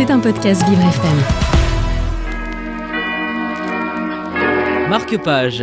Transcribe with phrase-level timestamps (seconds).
[0.00, 1.18] C'est un podcast Vivre FM.
[4.88, 5.62] Marque-page,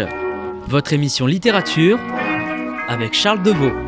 [0.67, 1.97] votre émission littérature
[2.87, 3.86] avec Charles Deveau.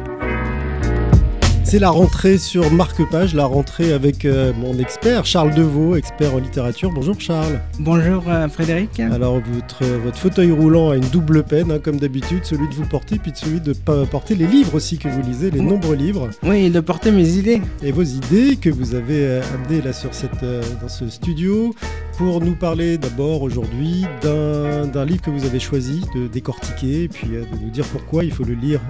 [1.69, 6.39] C'est la rentrée sur Marque-Page, la rentrée avec euh, mon expert, Charles Deveau, expert en
[6.39, 6.89] littérature.
[6.91, 7.61] Bonjour Charles.
[7.77, 8.99] Bonjour euh, Frédéric.
[8.99, 12.87] Alors votre, votre fauteuil roulant a une double peine, hein, comme d'habitude, celui de vous
[12.87, 15.95] porter, puis de celui de pas porter les livres aussi que vous lisez, les nombreux
[15.95, 16.31] livres.
[16.41, 17.61] Oui, et de porter mes idées.
[17.83, 21.75] Et vos idées que vous avez euh, amenées là sur cette, dans ce studio
[22.19, 27.29] pour nous parler d'abord aujourd'hui d'un livre que vous avez choisi de décortiquer et puis
[27.29, 28.81] de nous dire pourquoi il faut le lire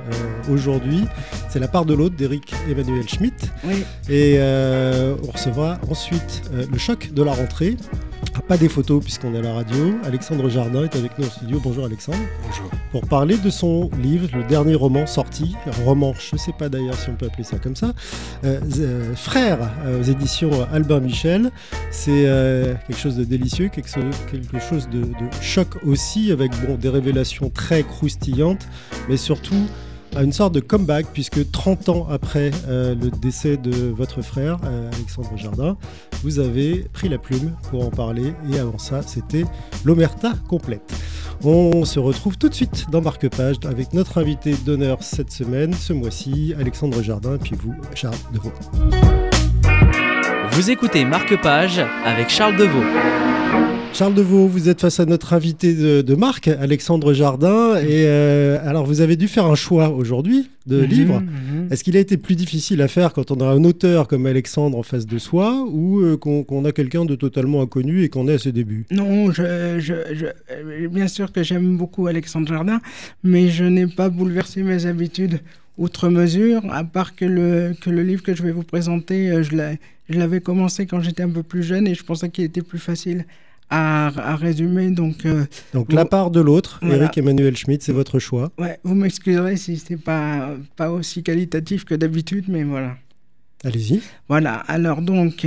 [0.49, 1.03] aujourd'hui.
[1.47, 3.51] C'est La part de l'autre d'Éric Emmanuel Schmitt.
[4.09, 7.77] Et euh, on recevra ensuite euh, le choc de la rentrée.
[8.47, 9.95] Pas des photos puisqu'on est à la radio.
[10.03, 11.59] Alexandre Jardin est avec nous au studio.
[11.63, 12.17] Bonjour Alexandre.
[12.47, 12.69] Bonjour.
[12.91, 16.95] Pour parler de son livre, le dernier roman sorti, roman, je ne sais pas d'ailleurs
[16.95, 17.93] si on peut appeler ça comme ça,
[18.45, 19.59] euh, Frère
[19.99, 21.51] aux éditions Albin Michel.
[21.91, 22.25] C'est
[22.87, 23.89] quelque chose de délicieux, quelque,
[24.59, 28.67] chose de, de, choc aussi, avec bon, des révélations très croustillantes,
[29.07, 29.67] mais surtout
[30.15, 34.57] à une sorte de comeback, puisque 30 ans après euh, le décès de votre frère,
[34.65, 35.77] euh, Alexandre Jardin,
[36.23, 39.45] vous avez pris la plume pour en parler, et avant ça, c'était
[39.85, 40.93] l'Omerta complète.
[41.43, 45.93] On se retrouve tout de suite dans Marque-Page avec notre invité d'honneur cette semaine, ce
[45.93, 48.51] mois-ci, Alexandre Jardin, puis vous, Charles Deveau.
[50.51, 52.83] Vous écoutez Marque-Page avec Charles Deveau.
[53.93, 57.75] Charles Deveau, vous êtes face à notre invité de, marque, Alexandre Jardin.
[57.77, 61.19] Et euh, alors, vous avez dû faire un choix aujourd'hui de mhm, livre.
[61.19, 61.67] Mhm.
[61.71, 64.77] Est-ce qu'il a été plus difficile à faire quand on a un auteur comme Alexandre
[64.77, 68.35] en face de soi ou euh, qu'on a quelqu'un de totalement inconnu et qu'on est
[68.35, 68.85] à ses débuts?
[68.91, 72.79] Non, je, bien sûr que j'aime beaucoup Alexandre Jardin,
[73.23, 75.39] mais je n'ai pas bouleversé mes habitudes
[75.79, 79.43] outre mesure, à part que le, que le livre que je vais vous présenter, euh,
[79.43, 82.79] je l'avais commencé quand j'étais un peu plus jeune et je pensais qu'il était plus
[82.79, 83.25] facile
[83.69, 84.89] à, résumer.
[84.91, 88.51] Donc, euh, donc la part de l'autre, Eric Emmanuel Schmitt, c'est votre choix.
[88.57, 92.97] Ouais, vous m'excuserez si c'est pas pas aussi qualitatif que d'habitude, mais voilà.
[93.63, 94.01] Allez-y.
[94.27, 94.55] Voilà.
[94.67, 95.45] Alors donc.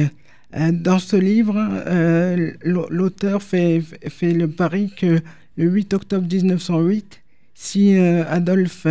[0.55, 1.57] Euh, dans ce livre,
[1.87, 5.19] euh, l'auteur fait, fait le pari que
[5.57, 7.23] le 8 octobre 1908,
[7.55, 8.87] si Adolf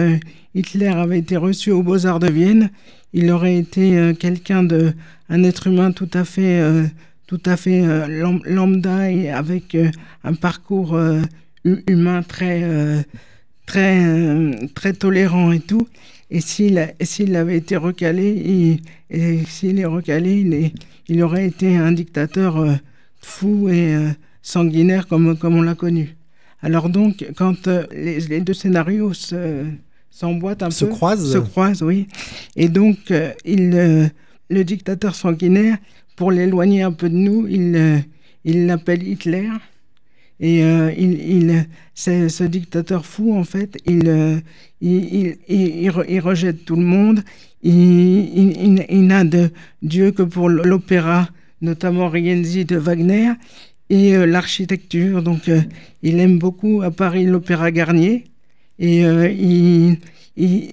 [0.56, 2.72] Hitler avait été reçu aux Beaux-Arts de Vienne,
[3.14, 4.94] il aurait été quelqu'un de,
[5.30, 6.90] un être humain tout à fait
[7.32, 9.90] tout à fait euh, lambda et avec euh,
[10.26, 11.22] un parcours euh,
[11.64, 12.62] humain très,
[13.66, 15.88] très, très tolérant et tout.
[16.30, 20.74] Et s'il, s'il avait été recalé, et s'il est recalé, il, est,
[21.08, 22.66] il aurait été un dictateur
[23.22, 23.96] fou et
[24.42, 26.18] sanguinaire comme, comme on l'a connu.
[26.62, 29.64] Alors donc, quand les, deux scénarios se,
[30.10, 31.32] s'emboîtent un se peu, croisent.
[31.32, 32.08] se croisent, oui.
[32.58, 33.14] Et donc,
[33.46, 34.12] il,
[34.50, 35.78] le dictateur sanguinaire
[36.16, 38.00] pour l'éloigner un peu de nous, il euh,
[38.46, 39.50] l'appelle Hitler.
[40.40, 44.40] Et euh, il, ce dictateur fou, en fait, il, euh,
[46.20, 47.22] rejette tout le monde.
[47.64, 49.52] Il, n'a de
[49.84, 51.30] Dieu que pour l'opéra,
[51.62, 53.34] notamment Rienzi de Wagner,
[53.92, 55.22] et l'architecture.
[55.22, 55.52] Donc,
[56.02, 58.24] il aime beaucoup à Paris l'opéra Garnier.
[58.80, 59.04] Et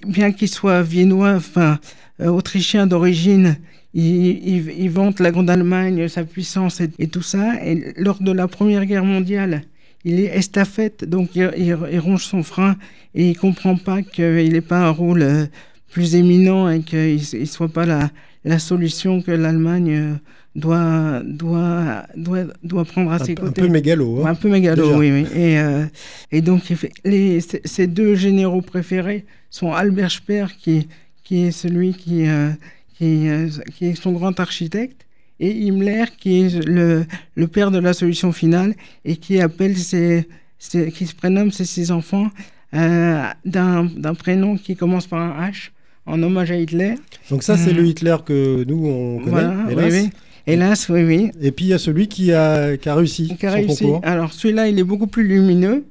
[0.07, 1.77] bien qu'il soit viennois, enfin,
[2.19, 3.57] autrichien d'origine,
[3.93, 7.63] il, vante la Grande Allemagne, sa puissance et, tout ça.
[7.65, 9.63] Et lors de la Première Guerre mondiale,
[10.05, 12.77] il est estafette, donc il, ronge son frein
[13.15, 15.45] et il comprend pas qu'il n'ait pas un rôle euh,
[15.91, 18.09] plus éminent et qu'il ne soit pas la,
[18.45, 20.13] la solution que l'Allemagne euh,
[20.55, 23.61] doit, doit, doit, doit prendre à ses côtés.
[23.61, 24.21] Un peu mégalo.
[24.23, 25.11] Hein, un peu mégalo, oui.
[25.11, 25.27] oui.
[25.35, 25.85] Et, euh,
[26.31, 26.61] et donc,
[27.03, 30.87] les, ses deux généraux préférés sont Albert Speer, qui,
[31.23, 32.49] qui est celui qui, euh,
[32.99, 35.05] qui, est son grand architecte,
[35.39, 37.05] et Himmler, qui est le,
[37.35, 40.27] le, père de la solution finale, et qui appelle ses,
[40.59, 42.27] qui se prénomme ses six enfants
[42.75, 45.69] euh, d'un prénom qui commence par un H,
[46.05, 46.95] en hommage à Hitler.
[47.29, 49.93] Donc ça, c'est le euh, Hitler que nous, on connaît, hélas.
[49.93, 50.09] Oui, oui.
[50.45, 51.31] Hélas, oui, oui.
[51.41, 53.33] Et puis il y a celui qui a, qui a réussi.
[53.39, 53.85] Qui a réussi.
[54.03, 55.85] Alors celui-là, il est beaucoup plus lumineux.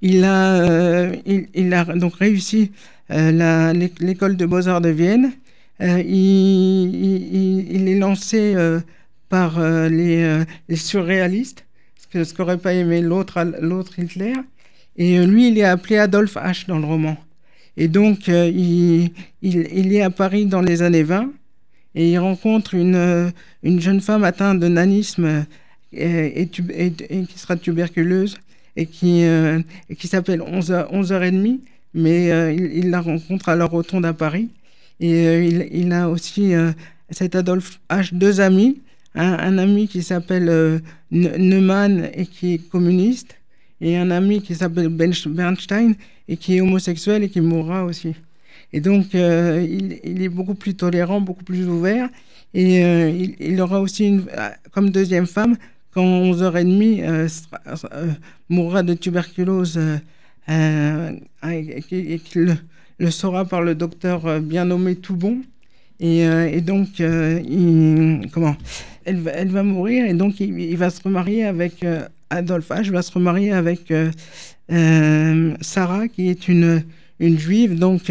[0.00, 2.70] Il a, il, il, a donc réussi
[3.10, 5.32] l'école de beaux-arts de Vienne.
[5.80, 8.80] Euh, il, est lancé euh,
[9.28, 11.64] par euh, les, surréalistes,
[12.12, 14.34] ce qu'aurait pas aimé l'autre Hitler.
[14.96, 17.16] Et lui, il est appelé Adolphe H dans le roman.
[17.76, 19.10] Et donc, il,
[19.42, 21.32] est à Paris dans les années 20
[21.96, 23.32] et il rencontre une,
[23.64, 25.44] une jeune femme atteinte de nanisme
[25.92, 28.38] et, qui sera tuberculeuse
[28.76, 29.24] et qui,
[29.98, 31.58] qui s'appelle 11h, 11h30,
[31.94, 34.50] mais il, il, la rencontre à la rotonde à Paris.
[35.00, 36.72] Et euh, il, a aussi, euh,
[37.10, 38.82] cet Adolphe H, deux amis,
[39.14, 40.78] un, ami qui s'appelle euh,
[41.10, 43.36] Neumann et qui est communiste,
[43.80, 45.94] et un ami qui s'appelle Bernstein
[46.26, 48.14] et qui est homosexuel et qui mourra aussi.
[48.72, 52.08] Et donc, il, est beaucoup plus tolérant, beaucoup plus ouvert.
[52.54, 52.80] Et
[53.38, 54.26] il, aura aussi, une,
[54.72, 55.56] comme deuxième femme,
[55.92, 57.44] quand 11h30,
[58.48, 59.78] mourra de tuberculose
[60.48, 62.58] et qu'il
[62.98, 65.38] le, saura par le docteur bien nommé Toubon.
[66.00, 68.56] Et, et donc, il, comment
[69.04, 71.84] elle, va mourir et donc il, va se remarier avec
[72.30, 72.90] Adolphe H.
[72.90, 73.92] va se remarier avec
[75.60, 76.82] Sarah, qui est une,
[77.20, 78.10] une juive, donc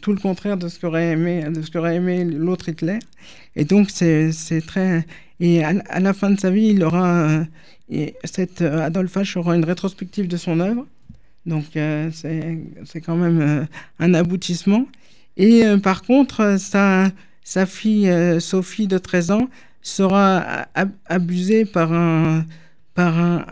[0.00, 2.98] tout le contraire de ce qu'aurait aimé, de ce aimé l'autre Hitler.
[3.54, 4.32] Et donc c'est
[4.66, 5.04] très
[5.40, 7.44] et à, la fin de sa vie, il aura
[7.90, 10.86] et cette Adolphe aura une rétrospective de son œuvre.
[11.46, 13.66] Donc c'est quand même
[13.98, 14.86] un aboutissement.
[15.36, 17.10] Et par contre, sa,
[17.42, 18.10] sa fille
[18.40, 19.48] Sophie de 13 ans
[19.84, 20.66] sera
[21.06, 22.44] abusé par, un,
[22.94, 23.44] par, un,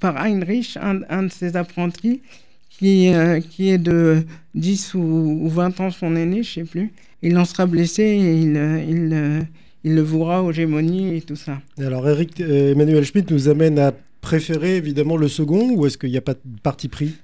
[0.00, 2.20] par Heinrich, un, de ses apprentis,
[2.68, 4.22] qui, euh, qui est de
[4.54, 6.92] 10 ou, 20 ans son aîné, je ne sais plus.
[7.22, 8.56] Il en sera blessé et il,
[8.88, 9.46] il,
[9.82, 11.60] il le vouera aux gémonies et tout ça.
[11.78, 16.10] alors Eric, euh, Emmanuel Schmitt nous amène à préférer évidemment le second ou est-ce qu'il
[16.10, 17.14] n'y a pas de parti pris?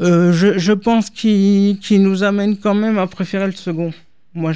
[0.00, 3.92] Euh, je, pense qu'il nous amène quand même à préférer le second.
[4.34, 4.52] Moi,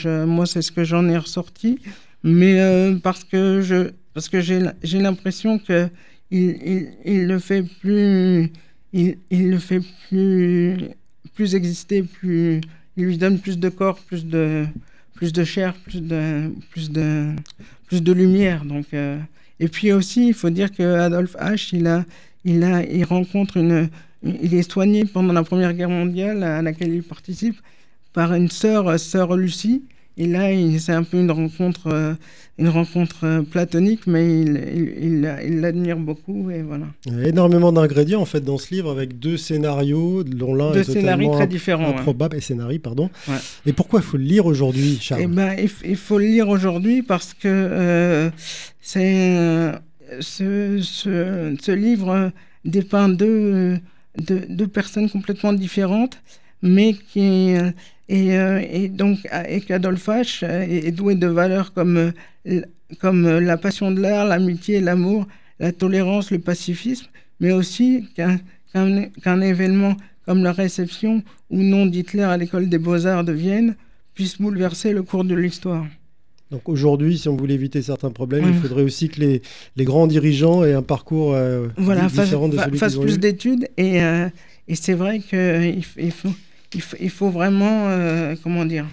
[0.46, 1.79] c'est ce que j'en ai ressorti
[2.23, 5.88] mais euh, parce que j'ai l'impression que
[6.31, 8.52] il, il, il, le fait plus
[8.93, 12.61] il, le fait plus exister plus
[12.96, 14.67] il lui donne plus de corps plus de
[15.44, 18.64] chair plus de lumière
[18.94, 19.19] euh,
[19.61, 22.05] et puis aussi il faut dire que Adolphe H
[22.44, 23.88] il rencontre une
[24.23, 27.56] il est soigné pendant la première guerre mondiale à laquelle il participe
[28.12, 29.82] par une sœur sœur Lucie
[30.20, 30.49] et là,
[30.81, 32.15] c'est un peu une rencontre, euh,
[32.59, 35.20] une rencontre euh, platonique, mais il
[35.61, 36.87] l'admire il, beaucoup et voilà.
[37.06, 40.73] Il y a énormément d'ingrédients en fait dans ce livre avec deux scénarios, dont l'un
[40.73, 43.11] est scénarios très différents, improbable et scénarii, pardon.
[43.64, 45.23] Et pourquoi il faut le lire aujourd'hui, Charles?
[45.23, 45.55] Eh ben,
[45.85, 48.31] il, faut le lire aujourd'hui parce que euh,
[48.81, 49.73] c'est
[50.19, 52.32] ce, ce, ce, livre
[52.64, 53.79] dépeint deux,
[54.19, 56.20] deux, deux personnes complètement différentes,
[56.62, 57.56] mais qui
[58.09, 59.19] et, euh, et donc,
[59.49, 62.12] et qu'Adolphe H euh, est doué de valeurs comme,
[62.47, 62.62] euh,
[63.00, 65.26] comme la passion de l'art, l'amitié, l'amour,
[65.59, 67.06] la tolérance, le pacifisme,
[67.41, 73.32] mais aussi qu'un événement comme la réception ou non d'Hitler à l'école des beaux-arts de
[73.32, 73.76] Vienne
[74.14, 75.87] puisse bouleverser le cours de l'histoire.
[76.50, 79.43] Donc aujourd'hui, si on voulait éviter certains problèmes, il faudrait aussi que les,
[79.77, 81.37] les, grands dirigeants aient un parcours
[81.77, 83.69] voilà, différent de celui fassent plus d'études.
[83.77, 83.99] Et,
[84.67, 86.33] et c'est vrai qu'il il faut
[86.75, 88.87] il, faut vraiment, euh, comment dire,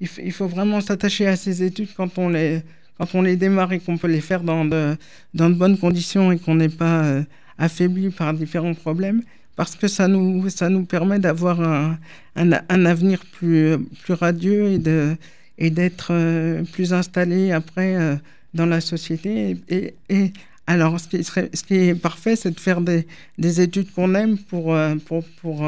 [0.00, 2.60] il, faut vraiment s'attacher à ces études quand on les,
[2.98, 4.96] quand on les démarre et qu'on peut les faire dans de,
[5.32, 7.22] dans de bonnes conditions et qu'on n'est pas euh,
[7.58, 9.22] affaibli par différents problèmes,
[9.56, 11.98] parce que ça nous, ça nous permet d'avoir un,
[12.36, 15.16] un, avenir plus, plus radieux et de
[15.58, 18.18] et d'être euh, plus installé après
[18.54, 20.32] dans la société et, et
[20.66, 23.06] alors, ce qui, serait, ce qui est parfait, c'est de faire des,
[23.36, 24.74] des études qu'on aime pour,
[25.04, 25.62] pour, pour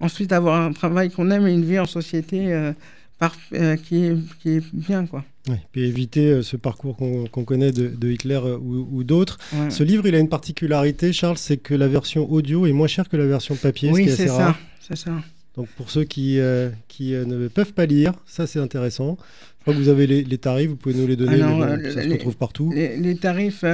[0.00, 2.72] ensuite avoir un travail qu'on aime et une vie en société euh,
[3.18, 5.06] par, euh, qui, est, qui, est, bien.
[5.06, 5.24] Quoi.
[5.48, 9.38] Oui, puis éviter euh, ce parcours qu'on connaît de, de, Hitler ou, ou d'autres.
[9.70, 13.08] Ce livre, il a une particularité, Charles, c'est que la version audio est moins chère
[13.08, 15.12] que la version papier, oui, ce qui est, assez ça, c'est ça.
[15.58, 16.38] Donc pour ceux qui,
[16.86, 19.18] qui ne peuvent pas lire, ça c'est intéressant.
[19.58, 21.82] Je crois que vous avez les, les tarifs, vous pouvez nous les donner, Alors, bon,
[21.92, 22.72] ça se retrouve partout.
[22.72, 23.64] Les, tarifs,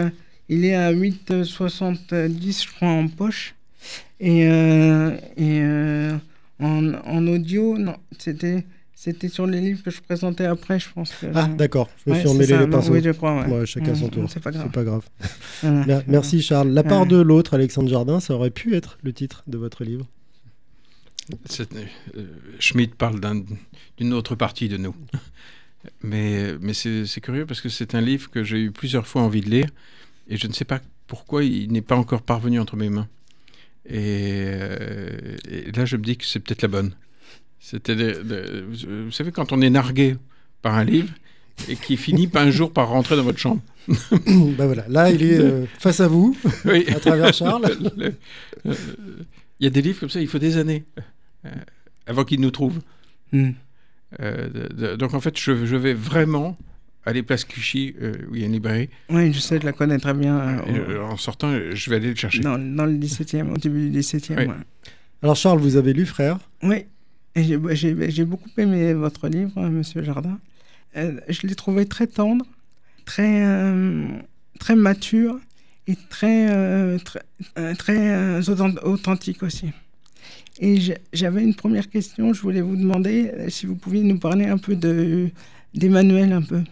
[0.48, 3.54] il est à 8,70 je crois en poche.
[4.20, 6.16] Et, euh, et euh,
[6.58, 8.64] en, en, audio, non, c'était.
[8.96, 11.10] C'était sur les livres que je présentais après, je pense.
[11.10, 11.26] Que...
[11.34, 12.92] Ah, d'accord, je me ouais, suis emmêlé les pinceaux.
[12.92, 13.44] Oui, je crois.
[13.46, 13.66] Ouais.
[13.66, 14.30] chacun mmh, son tour.
[14.30, 14.70] C'est pas grave.
[14.70, 15.02] Pas grave.
[15.62, 16.02] voilà.
[16.06, 16.70] Merci, Charles.
[16.70, 20.06] La part de l'autre, Alexandre Jardin, ça aurait pu être le titre de votre livre
[21.60, 22.26] euh,
[22.58, 24.94] Schmitt parle d'une un, autre partie de nous.
[26.02, 29.42] Mais, mais c'est curieux parce que c'est un livre que j'ai eu plusieurs fois envie
[29.42, 29.68] de lire
[30.28, 33.08] et je ne sais pas pourquoi il n'est pas encore parvenu entre mes mains.
[33.86, 36.94] Et, euh, et là, je me dis que c'est peut-être la bonne.
[37.60, 40.16] C'était, vous savez, quand on est nargué
[40.62, 41.12] par un livre
[41.68, 43.62] et qui finit pas un jour par rentrer dans votre chambre.
[43.88, 46.84] ben voilà, là, il est euh, face à vous, oui.
[46.88, 47.70] à travers Charles.
[48.66, 48.72] Euh,
[49.60, 50.84] il y a des livres comme ça, il faut des années
[52.06, 52.80] avant qu'ils nous trouvent.
[53.32, 53.50] Mm.
[54.20, 56.56] Euh, donc en fait, je, je vais vraiment
[57.06, 58.88] aller place Clichy, euh, où il y a une librairie.
[59.10, 60.38] Oui, je sais, je la connais très bien.
[60.68, 62.40] Euh, en sortant, je vais aller le chercher.
[62.40, 64.36] Dans, dans le 17e, au début du 17e.
[64.38, 64.46] Oui.
[64.46, 64.54] Ouais.
[65.22, 66.84] Alors Charles, vous avez lu Frère Oui,
[67.36, 70.38] j'ai beaucoup aimé votre livre, Monsieur Jardin.
[70.96, 72.46] Euh, je l'ai trouvé très tendre,
[73.04, 74.06] très, euh,
[74.60, 75.38] très mature
[75.88, 77.22] et très, euh, très,
[77.58, 79.72] euh, très euh, authent- authentique aussi.
[80.60, 80.78] Et
[81.12, 84.58] j'avais une première question, je voulais vous demander euh, si vous pouviez nous parler un
[84.58, 85.30] peu de-
[85.74, 86.62] d'Emmanuel, un peu,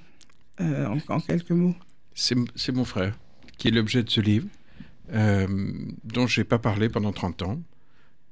[0.60, 1.74] euh, en, quelques mots.
[2.14, 3.18] C'est mon frère
[3.58, 4.46] qui est l'objet de ce livre,
[5.12, 5.46] euh,
[6.04, 7.60] dont je n'ai pas parlé pendant 30 ans,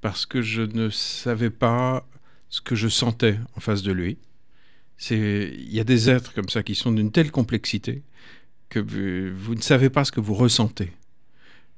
[0.01, 2.07] parce que je ne savais pas
[2.49, 4.19] ce que je sentais en face de lui.
[5.11, 8.03] Il y a des êtres comme ça qui sont d'une telle complexité
[8.69, 10.93] que vous ne savez pas ce que vous ressentez.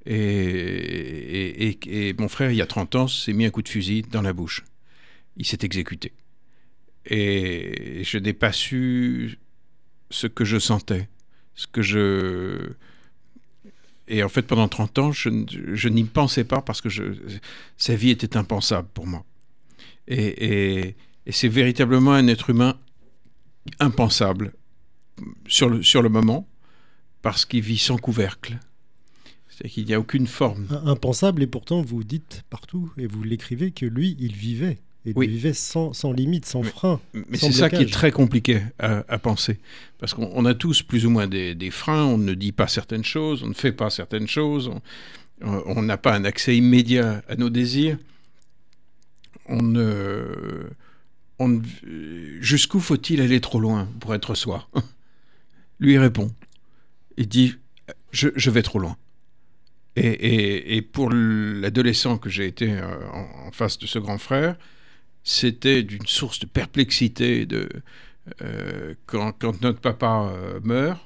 [0.07, 3.69] Et, et- et- mon frère, il y a 30 ans, s'est mis un coup de
[3.69, 4.65] fusil dans la bouche.
[5.37, 6.13] Il s'est exécuté.
[7.07, 9.39] Et je n'ai pas su
[10.11, 11.09] ce que je sentais
[11.55, 12.73] ce que je...
[14.09, 16.89] Et en fait, pendant 30 ans, je, n'y pensais pas parce que
[17.77, 19.25] sa vie était impensable pour moi.
[20.09, 20.97] Et,
[21.31, 22.77] c'est véritablement un être humain
[23.79, 24.53] impensable
[25.47, 26.49] sur le, sur le moment
[27.23, 28.59] parce qu'il vit sans couvercle.
[29.63, 30.67] C'est-à-dire qu'il n'y a aucune forme.
[30.85, 34.79] Impensable, et pourtant vous dites partout, et vous l'écrivez, que lui, il vivait.
[35.07, 35.27] Et Oui.
[35.27, 37.01] il vivait sans, sans limite, sans frein.
[37.13, 39.59] Mais c'est ça qui est très compliqué à, à penser.
[39.99, 42.67] Parce qu'on on a tous plus ou moins des, des freins, on ne dit pas
[42.69, 44.71] certaines choses, on ne fait pas certaines choses,
[45.41, 47.99] on- n'a pas un accès immédiat à nos désirs.
[49.47, 50.69] On ne.
[51.41, 51.61] on
[52.41, 54.69] Jusqu'où faut-il aller trop loin pour être soi?
[55.81, 56.31] Lui répond.
[57.17, 57.55] Il dit
[58.13, 58.97] Je, je vais trop loin.
[59.97, 62.83] Et, et- et pour l'adolescent que j'ai été euh,
[63.13, 64.57] en, face de ce grand frère,
[65.25, 67.69] c'était d'une source de perplexité de
[68.41, 71.01] euh, quand, notre papa euh, meurt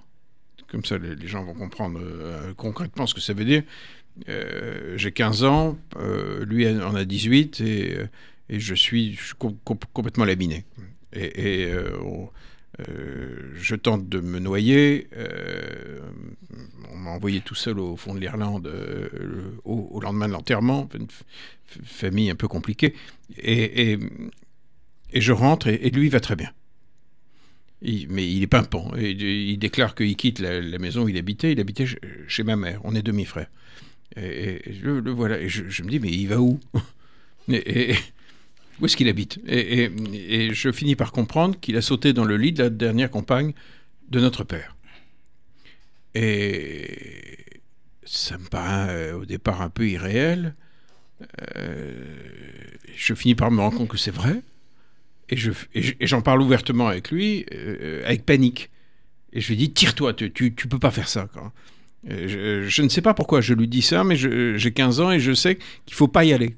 [0.69, 2.01] comme ça les, gens vont comprendre
[2.57, 3.63] concrètement ce que ça veut dire
[4.97, 5.79] j'ai 15 ans
[6.47, 7.97] lui en a 18 et,
[8.49, 10.65] et je suis, je suis com- com- complètement laminé.
[11.13, 11.71] Et,
[12.81, 16.01] euh, je tente de me noyer euh,
[16.93, 19.09] on m'a envoyé tout seul au fond de l'Irlande euh,
[19.65, 21.07] au, lendemain de l'enterrement une
[21.85, 22.95] famille un peu compliquée
[23.39, 23.99] et,
[25.15, 26.51] je rentre et, et lui va très bien.
[27.83, 28.93] Mais il est pimpant.
[28.97, 31.53] Et, il déclare qu'il quitte la, maison où il habitait.
[31.53, 31.87] Il habitait
[32.27, 32.81] chez, ma mère.
[32.85, 33.49] On est demi-frères.
[34.17, 35.47] Et, je, le voilà.
[35.47, 36.59] Je, me dis, mais il va où?
[38.81, 39.91] Où est-ce qu'il habite et,
[40.53, 43.53] je finis par comprendre qu'il a sauté dans le lit de la dernière compagne
[44.11, 44.77] de notre père.
[46.15, 47.37] Et
[48.05, 50.55] ça me paraît euh, au départ un peu irréel.
[51.57, 52.05] Euh,
[52.95, 54.43] je finis par me rendre compte que c'est vrai.
[55.29, 58.71] Et je- et je- et j'en parle ouvertement avec lui, euh, avec panique.
[59.33, 61.29] Et je lui dis, tire-toi, tu, tu, peux pas faire ça.
[62.09, 65.33] Je, ne sais pas pourquoi je lui dis ça, mais j'ai 15 ans et je
[65.33, 66.55] sais qu'il faut pas y aller.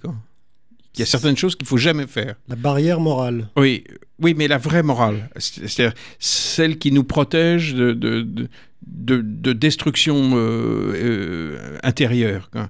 [0.99, 2.35] Il y a certaines choses qu'il faut jamais faire.
[2.49, 3.49] La barrière morale.
[3.57, 3.85] Oui,
[4.21, 8.49] oui, mais la vraie morale, c'est-à-dire celle qui nous protège de, de, de,
[8.83, 12.51] de- de destruction euh, euh, intérieure.
[12.51, 12.69] quoi.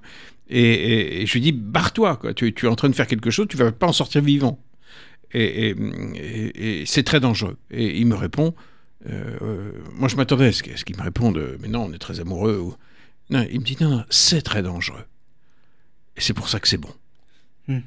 [0.49, 2.33] Et, et- et je lui dis, barre-toi, quoi.
[2.33, 4.59] Tu, tu es en train de faire quelque chose, tu vas pas en sortir vivant.
[5.33, 5.75] Et, et-
[6.15, 7.57] et- et c'est très dangereux.
[7.71, 8.53] Et il me répond,
[9.09, 11.99] euh, moi je m'attendais à ce qu'il ce qu'il me réponde, mais non, on est
[11.99, 12.57] très amoureux.
[12.59, 12.75] Ou...
[13.31, 15.05] Non, il me dit, non, non, c'est très dangereux.
[16.17, 16.93] Et c'est pour ça que c'est bon.
[17.67, 17.79] Hmm.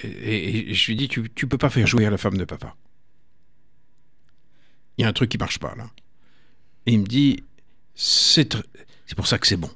[0.00, 2.76] Et, je lui dis, tu, tu peux pas faire jouer la femme de papa.
[4.96, 5.90] Il y a un truc qui marche pas là.
[6.86, 7.42] Et il me dit,
[7.94, 8.48] c'est
[9.16, 9.70] pour ça que c'est bon.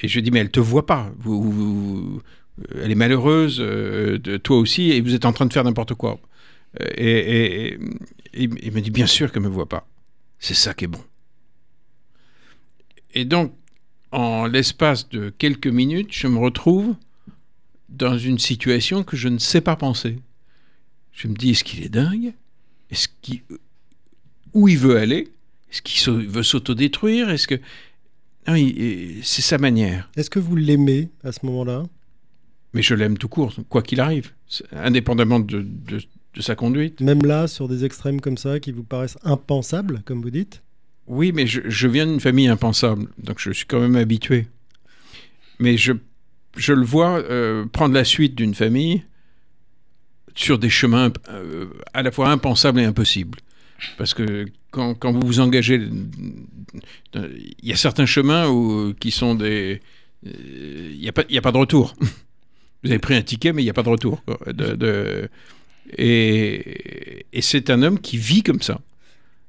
[0.00, 1.12] Et je lui dis, mais elle te voit pas.
[1.18, 2.20] Vous,
[2.74, 5.94] elle est malheureuse, euh, de, toi aussi, et vous êtes en train de faire n'importe
[5.94, 6.20] quoi.
[6.96, 7.78] Et,
[8.34, 9.86] il me dit, bien sûr qu'elle me voit pas.
[10.38, 11.02] C'est ça qui est bon.
[13.14, 13.54] Et donc,
[14.10, 16.94] en l'espace de quelques minutes, je me retrouve
[17.96, 20.18] dans une situation que je ne sais pas penser.
[21.12, 22.34] Je me dis, est-ce qu'il est dingue?
[22.90, 23.42] Est-ce qu'il...
[24.52, 25.28] Où il veut aller?
[25.70, 27.30] Est-ce qu'il veut s'autodétruire?
[27.30, 27.56] Est-ce que...
[28.46, 30.10] Non, il- c'est sa manière.
[30.16, 31.84] Est-ce que vous l'aimez à ce moment-là?
[32.72, 34.32] Mais je l'aime tout court, quoi qu'il arrive,
[34.72, 36.02] indépendamment de, de-
[36.34, 37.00] de sa conduite.
[37.00, 40.62] Même là, sur des extrêmes comme ça, qui vous paraissent impensables, comme vous dites?
[41.06, 44.48] Oui, mais je, je viens d'une famille impensable, donc je suis quand même habitué.
[45.60, 45.92] Mais je,
[46.56, 49.02] je le vois euh, prendre la suite d'une famille
[50.34, 53.38] sur des chemins euh, à la fois impensables et impossibles.
[53.98, 55.80] Parce que quand, quand vous vous engagez,
[57.16, 57.28] euh,
[57.62, 59.80] il y a certains chemins où, qui sont des...
[60.26, 61.94] euh, Il n'y a, a pas de retour.
[62.82, 64.22] Vous avez pris un ticket, mais il n'y a pas de retour.
[64.46, 65.30] De-
[65.96, 68.80] et et c'est un homme qui vit comme ça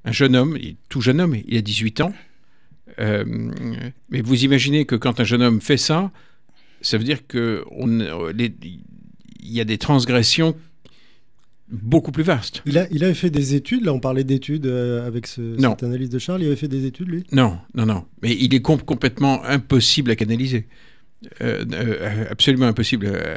[0.05, 0.57] un jeune homme,
[0.88, 2.13] tout jeune homme, il a 18 ans.
[3.00, 3.25] Euh,
[4.09, 6.12] mais vous imaginez que quand un jeune homme fait ça,
[6.86, 7.88] ça veut dire que on,
[8.36, 8.56] les-
[9.48, 10.56] il y a des transgressions
[11.72, 12.62] beaucoup plus vaste.
[12.65, 15.72] Il, a, il avait fait des études, là on parlait d'études euh, avec ce, Non.
[15.72, 17.24] cette analyse de Charles, il avait fait des études lui?
[17.32, 18.06] Non, non, non.
[18.22, 20.68] Mais il est com- complètement impossible à canaliser.
[21.42, 23.08] Euh, euh, absolument impossible.
[23.10, 23.36] euh,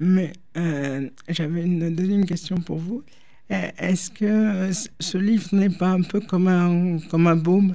[0.00, 3.02] Mais euh, j'avais une deuxième question pour vous.
[3.50, 7.74] Euh, Est-ce que euh, ce livre n'est pas un peu comme un, comme un baume?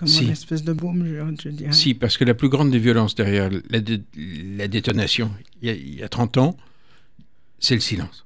[0.00, 0.24] Comme Si.
[0.24, 1.72] une espèce de baume, je, je dirais.
[1.72, 5.30] Si, parce que la plus grande des violences derrière la, dé- la détonation,
[5.60, 6.56] il y, a, il y a 30 ans,
[7.58, 8.24] c'est le silence.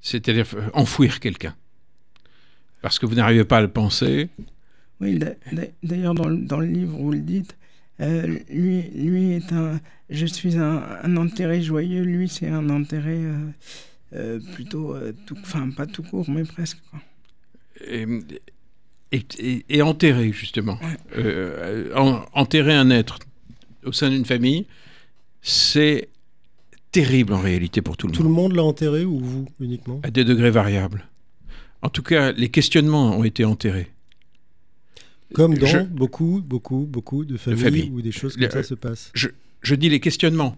[0.00, 1.54] C'est-à-dire euh, enfouir quelqu'un.
[2.82, 4.28] Parce que vous n'arrivez pas à le penser.
[5.00, 7.56] Oui, d'a- d'a- d'ailleurs, dans, le- dans le livre, vous le dites,
[8.00, 9.80] euh, lui, lui est un.
[10.10, 13.38] Je suis un, un enterré joyeux, lui, c'est un enterré euh,
[14.14, 14.94] euh, plutôt.
[14.96, 15.12] euh,
[15.42, 16.78] enfin, pas tout court, mais presque.
[16.90, 17.00] quoi.
[17.86, 18.04] Et,
[19.12, 20.78] et- enterrer, justement.
[21.16, 23.18] Euh, en- enterrer un être
[23.84, 24.66] au sein d'une famille,
[25.42, 26.08] c'est
[26.92, 28.30] terrible en réalité pour tout le Tout monde.
[28.30, 31.06] le monde l'a enterré ou vous uniquement à des degrés variables.
[31.82, 33.88] En tout cas, les questionnements ont été enterrés.
[35.34, 38.74] Comme dans Je- beaucoup, beaucoup, beaucoup de familles, où des choses comme Le- ça se
[38.74, 39.12] passent.
[39.14, 40.56] Je dis les questionnements.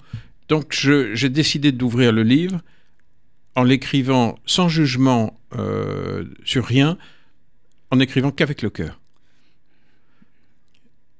[0.48, 2.60] Donc, j'ai décidé d'ouvrir le livre
[3.56, 6.98] en l'écrivant sans jugement euh, sur rien,
[7.90, 9.00] en écrivant qu'avec le cœur.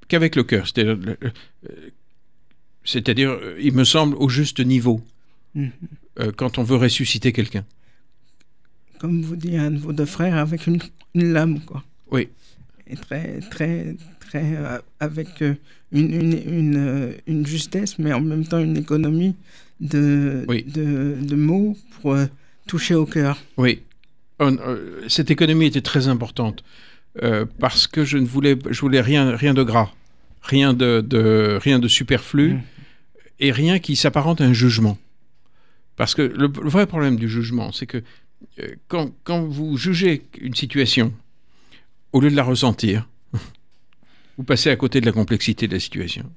[0.09, 0.67] Qu'avec le cœur.
[2.85, 5.03] C'est-à-dire, euh, euh, il me semble, au juste niveau,
[5.55, 5.71] Mhm.
[6.21, 7.65] euh, quand on veut ressusciter quelqu'un.
[8.99, 10.79] Comme vous dit un de vos deux frères, avec une,
[11.15, 11.85] une lame, quoi.
[12.11, 12.29] Oui.
[12.87, 14.57] Et très, très, très.
[14.57, 15.55] euh, avec euh,
[15.93, 19.35] une, une, une, une justesse, mais en même temps une économie
[19.81, 20.65] de, Oui.
[20.65, 22.17] de, de mots pour
[22.67, 23.39] toucher au cœur.
[23.57, 23.83] Oui.
[24.41, 26.63] Euh, cette économie était très importante
[27.23, 29.93] euh, parce que je ne voulais, je voulais rien, rien de gras,
[30.43, 32.61] rien de, de- rien de superflu Mm.
[33.41, 34.97] et rien qui s'apparente à un jugement.
[35.97, 37.99] Parce que le, le vrai problème du jugement, c'est que
[38.61, 41.13] euh, quand, quand vous jugez une situation,
[42.13, 43.09] au lieu de la ressentir,
[44.39, 46.31] vous passez à côté de la complexité de la situation.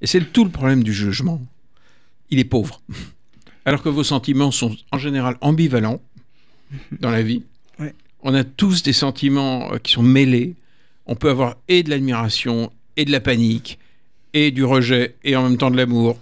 [0.00, 1.40] Et c'est tout le problème du jugement.
[2.30, 2.80] Il est pauvre.
[3.66, 6.00] Alors que vos sentiments sont en général ambivalents
[7.00, 7.42] dans la vie.
[7.78, 7.94] Ouais.
[8.22, 10.54] On a tous des sentiments euh, qui sont mêlés.
[11.06, 13.78] On peut avoir et de l'admiration, et de la panique,
[14.32, 16.18] et du rejet, et en même temps de l'amour.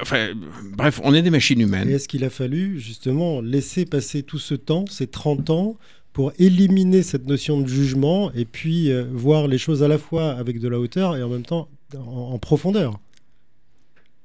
[0.00, 0.30] Enfin,
[0.72, 1.88] bref, on est des machines humaines.
[1.88, 5.76] est-ce qu'il a fallu justement laisser passer tout ce temps, ces 30 ans,
[6.12, 10.32] pour éliminer cette notion de jugement et puis euh, voir les choses à la fois
[10.32, 12.98] avec de la hauteur et en même temps en, en profondeur?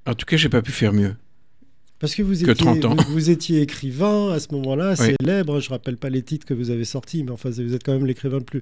[0.05, 1.15] En tout cas, j'ai pas pu faire mieux.
[1.99, 2.95] Parce que vous Que étiez, 30 ans.
[2.95, 5.13] Vous, vous étiez écrivain à ce moment-là, Oui.
[5.19, 5.59] célèbre.
[5.59, 8.05] Je rappelle pas les titres que vous avez sortis, mais enfin, vous êtes quand même
[8.05, 8.61] l'écrivain le plus,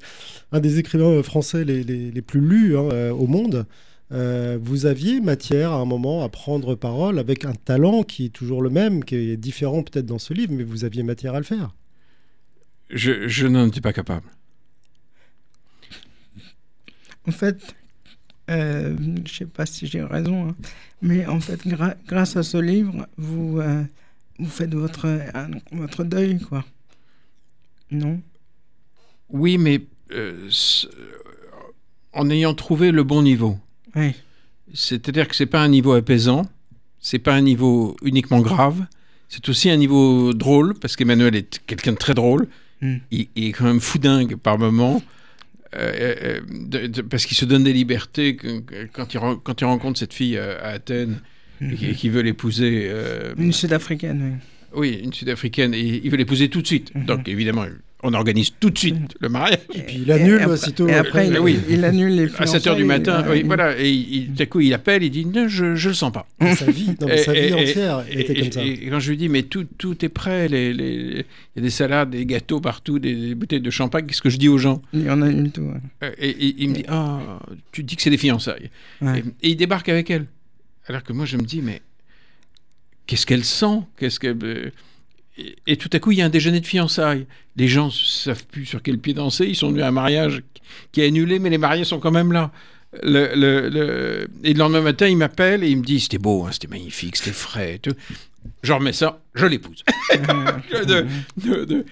[0.52, 3.66] un des écrivains euh, français les, les- les plus lus hein, euh, au monde.
[4.12, 8.30] Euh, vous aviez matière à un moment à prendre parole avec un talent qui est
[8.30, 11.40] toujours le même, qui est différent peut-être dans ce livre, mais vous aviez matière à
[11.40, 11.76] le faire.
[12.90, 14.28] Je, je n'en étais pas capable.
[17.28, 17.58] En fait,
[18.50, 20.56] euh, je sais pas si j'ai raison, hein,
[21.02, 21.60] mais en fait,
[22.08, 23.84] grâce à ce livre, vous, euh,
[24.40, 25.06] vous faites votre,
[26.04, 26.64] deuil, quoi.
[27.92, 28.22] Non?
[29.30, 29.82] Oui, mais
[30.14, 30.50] euh,
[32.14, 33.60] en ayant trouvé le bon niveau.
[33.96, 34.14] Oui.
[34.74, 36.46] C'est-à-dire que c'est pas un niveau apaisant,
[37.00, 38.86] c'est pas un niveau uniquement grave,
[39.28, 42.48] c'est aussi un niveau drôle, parce qu'Emmanuel est quelqu'un de très drôle.
[42.82, 42.96] Mm.
[43.12, 45.02] Il, il est quand même foudingue par moments,
[45.76, 49.40] euh, euh, de- de- parce qu'il se donne des libertés que- que- quand, il, ren-
[49.44, 51.20] quand il rencontre cette fille à, Athènes
[51.62, 52.88] et qui, qui veut l'épouser.
[52.90, 54.48] euh, Une sud-africaine, oui.
[54.78, 56.94] Oui, une sud-africaine, et il veut l'épouser tout de suite.
[56.96, 57.06] Mhm.
[57.06, 57.66] Donc évidemment,
[58.04, 59.58] on organise tout de suite le mariage.
[59.74, 61.60] Et puis il annule après- aussitôt Et après, après, il, oui.
[61.68, 64.46] il annule les À 7 heures du matin, euh, oui, il- voilà, et il, à
[64.46, 66.28] coup il appelle, il dit non, je, je le sens pas.
[66.56, 68.64] sa vie, non, mais sa vie entière et- était et- comme ça.
[68.64, 71.62] et quand je lui dis, mais tout, tout est prêt, les- les- il y a
[71.62, 74.60] des salades, des gâteaux partout, des, des bouteilles de champagne, qu'est-ce que je dis aux
[74.60, 74.82] gens?
[74.94, 75.62] Il en annule tout.
[75.62, 75.74] ouais.
[76.04, 77.40] Euh, Et, et il me dit, ah,
[77.72, 78.70] tu dis que c'est des fiançailles.
[79.02, 79.24] Ouais.
[79.42, 80.26] Et, et il débarque avec elle.
[80.88, 81.82] Alors que moi, je me dis, mais
[83.08, 83.82] qu'est-ce qu'elle sent?
[83.98, 84.72] Qu'est-ce que euh,
[85.68, 87.28] et, tout à coup, il y a un déjeuner de fiançailles.
[87.58, 89.46] Les gens ne savent plus sur quel pied danser.
[89.46, 90.42] Ils sont venus à un mariage
[90.92, 92.52] qui est annulé, mais les mariés sont quand même là.
[93.04, 96.46] Le, le- le- Et le lendemain matin, il m'appelle et il me dit c'était beau,
[96.46, 97.76] hein, c'était magnifique, c'était frais.
[97.76, 97.94] et tout.
[98.64, 99.84] Je remets ça, je l'épouse.
[101.46, 101.86] De-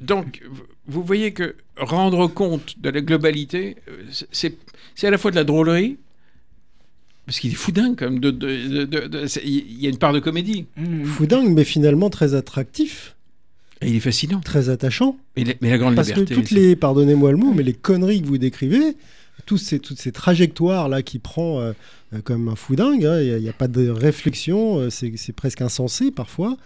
[0.00, 0.42] Donc,
[0.86, 4.54] vous voyez que rendre compte de la globalité, euh, c'est
[5.02, 5.96] à la fois de la drôlerie,
[7.26, 8.20] parce qu'il est foudin quand même.
[8.20, 10.66] de- de- de- de- de- c'est- Il y a une part de comédie.
[10.76, 11.04] Mmh.
[11.04, 13.14] Foudingue, mais finalement très attractif,
[13.82, 14.40] Et il est fascinant.
[14.40, 15.16] très attachant.
[15.36, 16.34] Mais la, mais la grande Parce liberté.
[16.34, 18.96] que toutes les, pardonnez-moi le mot, mais les conneries que vous décrivez,
[19.44, 21.72] tous ces, toutes ces trajectoires-là qui prend euh,
[22.14, 25.34] euh, comme un fou dingue, hein, il n'y a, pas de réflexion, euh, c'est c'est
[25.34, 26.56] presque insensé parfois,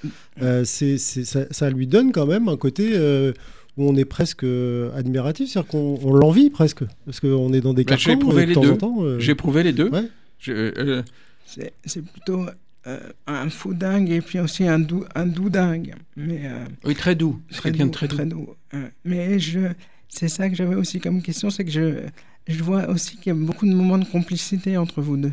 [0.42, 3.32] euh, c'est- c'est- ça, ça lui donne quand même un côté euh,
[3.76, 7.74] où on est presque euh, admiratif, c'est-à-dire qu'on on l'envie presque, parce qu'on est dans
[7.74, 8.70] des Bah, j'ai éprouvé et de les temps deux.
[8.72, 8.96] en temps.
[9.00, 9.88] euh, J'ai prouvé les deux.
[9.88, 10.04] Ouais.
[10.40, 11.02] Je- euh,
[11.46, 12.46] C'est c'est plutôt
[12.86, 15.94] euh, un fou dingue et puis aussi un doux, un doux dingue.
[16.16, 17.40] Mais, euh, oui, très doux.
[17.64, 18.54] De doux, très doux.
[18.74, 19.60] Euh, mais je,
[20.08, 22.06] c'est ça que j'avais aussi comme question, c'est que je,
[22.46, 25.32] je vois aussi qu'il y a beaucoup de moments de complicité entre vous deux.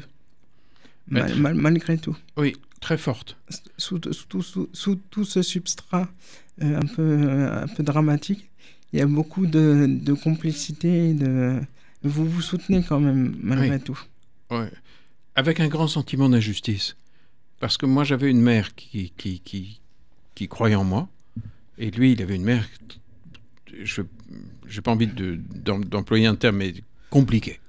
[1.10, 2.18] Mal- très- mal- malgré tout.
[2.36, 3.38] Oui, très forte.
[3.78, 6.10] Sous, sous- sous- sous tout ce substrat
[6.62, 8.50] euh, un, peu, euh, un peu dramatique,
[8.92, 11.14] il y a beaucoup de, de complicité.
[11.14, 11.60] De...
[12.04, 13.82] Vous vous soutenez quand même, malgré Oui.
[13.82, 14.00] tout.
[14.52, 14.70] Ouais.
[15.38, 16.96] Avec un grand sentiment d'injustice.
[17.60, 19.80] Parce que moi, j'avais une mère qui, qui, qui,
[20.36, 21.08] qui croyait en moi.
[21.78, 22.68] Et lui, il avait une mère,
[23.84, 26.74] je n'ai pas envie de- d'em- d'employer un terme, mais
[27.12, 27.60] compliqué.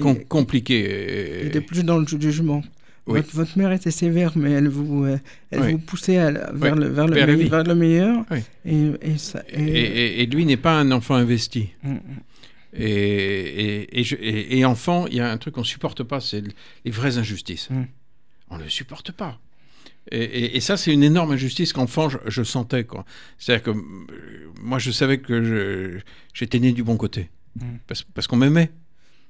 [0.00, 1.40] Com- compliqué.
[1.40, 2.62] Il était plus dans le jugement.
[3.06, 3.20] Oui.
[3.20, 5.18] Votre, votre mère était sévère, mais elle vous, euh,
[5.50, 5.72] elle Oui.
[5.72, 7.14] vous poussait à vers, Oui, le, vers, le,
[7.46, 8.24] vers vers meilleur.
[8.64, 11.70] Et, et ça, Et, et- et- et lui n'est pas un enfant investi.
[11.82, 11.98] Mm, mm.
[12.72, 16.20] Et, et, et je- et- et enfant, il y a un truc qu'on supporte pas,
[16.20, 16.52] c'est le-
[16.84, 17.68] les vraies injustices.
[17.70, 17.84] Mm.
[18.50, 19.40] On ne le supporte pas.
[20.12, 22.86] Et, ça, c'est une énorme injustice qu'enfant, je, je sentais.
[23.38, 23.74] C'est-à-dire que euh,
[24.60, 26.00] moi, je savais que
[26.34, 27.28] j'étais né du bon côté.
[27.56, 27.64] Mm.
[27.86, 28.70] Parce, parce qu'on m'aimait.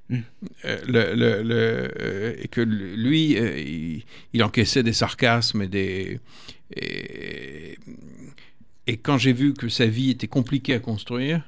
[0.08, 0.18] Mm.
[0.64, 5.68] Euh, le- le- le- euh, et que lui, euh, il, il encaissait des sarcasmes et
[5.68, 6.20] des.
[6.76, 7.78] Et,
[8.86, 11.42] et quand j'ai vu que sa vie était compliquée à construire,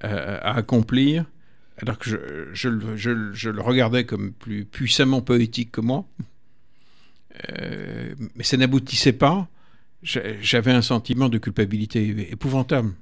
[0.00, 1.26] à accomplir,
[1.82, 6.06] alors que je, le- regardais comme plus puissamment poétique que moi,
[7.50, 9.48] euh, mais ça n'aboutissait pas,
[10.02, 12.92] j'a- j'avais un sentiment de culpabilité épouvantable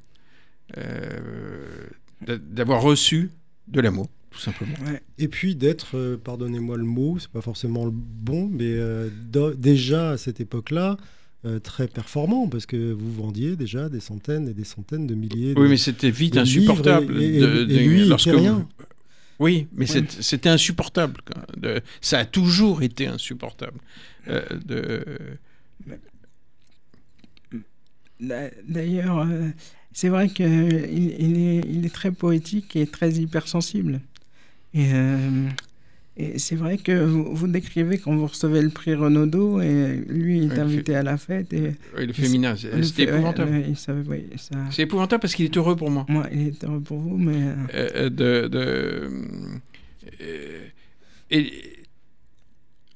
[0.78, 1.86] euh,
[2.26, 3.30] d'a- d'avoir reçu
[3.68, 4.74] de l'amour, tout simplement.
[5.18, 8.76] Et puis d'être, euh, pardonnez-moi le mot, c'est pas forcément le bon, mais
[9.56, 10.96] déjà à cette époque-là,
[11.46, 15.54] euh, très performant, parce que vous vendiez déjà des centaines et des centaines de milliers
[15.54, 15.60] de...
[15.60, 17.14] Oui, mais c'était vite de insupportable.
[17.18, 18.52] livres et- et- de- et de- lui, il lorsque fait rien.
[18.78, 18.84] vous-
[19.38, 21.20] Oui, mais c'était insupportable.
[22.02, 23.78] ça a toujours été insupportable.
[24.28, 24.42] Euh,
[28.68, 29.48] D'ailleurs, euh,
[29.92, 34.00] c'est vrai qu'il il est, il est très poétique et très hypersensible.
[34.74, 35.48] Et, euh,
[36.22, 40.38] et c'est vrai que vous, vous décrivez quand vous recevez le prix Renaudot et lui
[40.38, 41.52] il est Ouais, invité à la fête.
[41.52, 42.12] Et Oui, le
[42.76, 43.50] le c'était ouais, épouvantable.
[43.50, 43.74] ouais,
[44.08, 46.04] ouais, ça- C'est épouvantable parce qu'il est heureux pour moi.
[46.08, 49.10] Moi, il est heureux pour vous, mais euh, Euh, de, de-
[50.20, 50.66] euh,
[51.30, 51.52] et,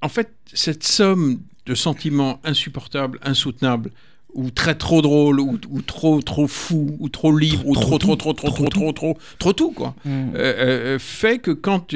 [0.03, 3.91] en fait, cette somme de sentiments insupportables, insoutenables,
[4.35, 8.17] ou très trop drôles, ou, ou trop trop fou, ou trop libre, ou trop trop
[8.17, 11.95] trop trop trop trop trop trop tout quoi, mm, euh, euh, fait que quand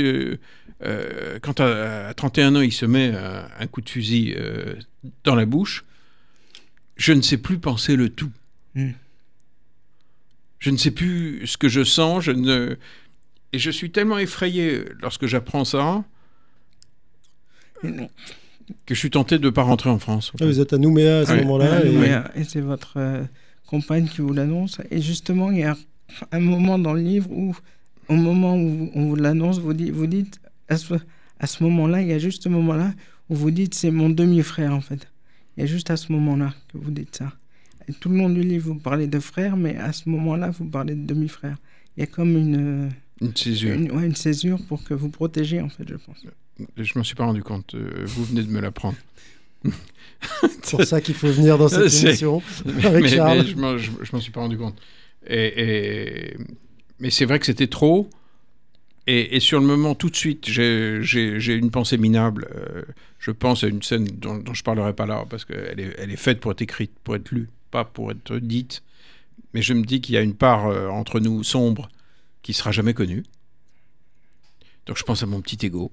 [0.83, 4.75] euh, quand à, à 31 ans il se met un coup de fusil euh,
[5.25, 5.85] dans la bouche,
[6.97, 8.31] je ne sais plus penser le tout.
[8.75, 8.91] Mm.
[10.61, 12.77] Je ne sais plus ce que je sens, je ne
[13.53, 16.05] et je suis tellement effrayé lorsque j'apprends ça
[17.83, 18.09] non.
[18.85, 20.33] que je suis tenté de ne pas rentrer en France.
[20.41, 21.43] Ah, vous êtes à Nouméa à ce Ouais.
[21.43, 21.81] moment-là.
[22.35, 23.23] Et- c'est votre euh,
[23.67, 24.81] compagne qui vous l'annonce.
[24.91, 25.77] Et justement, il y a
[26.33, 27.57] un moment dans le livre où,
[28.09, 30.95] au moment où on vous l'annonce, vous dites, à ce,
[31.41, 32.93] à ce moment-là, il y a juste ce moment-là
[33.29, 35.09] où vous dites, c'est mon demi-frère en fait.
[35.57, 37.33] Il y a juste à ce moment-là que vous dites ça.
[37.89, 40.67] Et tout le long du livre, vous parlez de frère, mais à ce moment-là, vous
[40.67, 41.57] parlez de demi-frère.
[41.97, 43.75] Il y a comme une, Une césure.
[43.75, 46.19] une, ouais, une césure pour que vous protégiez, en fait, je pense.
[46.77, 47.75] Je m'en suis pas rendu compte.
[47.75, 48.97] euh, vous venez de me l'apprendre.
[50.63, 53.47] C'est pour ça qu'il faut venir dans cette émission mais, avec mais Charles.
[53.47, 54.79] je m'en je- je m'en suis pas rendu compte.
[55.27, 56.37] Et, et-
[57.01, 58.09] mais c'est vrai que c'était trop.
[59.11, 62.47] Et, et sur le moment, tout de suite, j'ai- une pensée minable.
[62.55, 62.83] euh,
[63.19, 66.11] je pense à une scène dont, dont je parlerai pas là, parce qu'elle est, elle
[66.11, 68.83] est faite pour être écrite, pour être lue, pas pour être dite.
[69.55, 71.89] Mais je me dis qu'il y a une part euh, entre nous sombre
[72.43, 73.25] qui sera jamais connue.
[74.87, 75.91] Donc je pense à mon petit ego.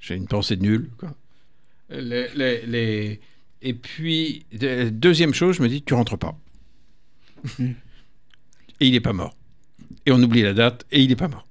[0.00, 0.90] J'ai une pensée nulle.
[0.98, 1.14] Quoi.
[1.88, 3.20] Les- les- les-
[3.62, 6.36] Et puis, de- deuxième chose, je me dis, tu rentres pas.
[7.60, 9.36] Et il n'est pas mort.
[10.04, 11.46] Et on oublie la date, et il n'est pas mort.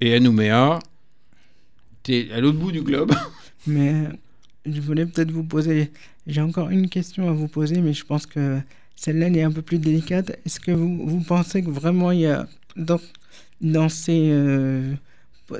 [0.00, 0.78] Et à Nouméa,
[2.02, 3.12] t'es à l'autre bout du globe.
[3.66, 4.08] Mais
[4.66, 5.90] je voulais peut-être vous poser.
[6.26, 8.60] J'ai encore une question à vous poser, mais je pense que
[8.96, 10.38] celle-là elle est un peu plus délicate.
[10.44, 13.00] Est-ce que vous, vous pensez que vraiment il y a dans,
[13.62, 14.94] dans ces euh,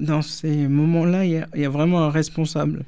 [0.00, 2.84] dans ces moments-là, il y a, il y a vraiment un responsable?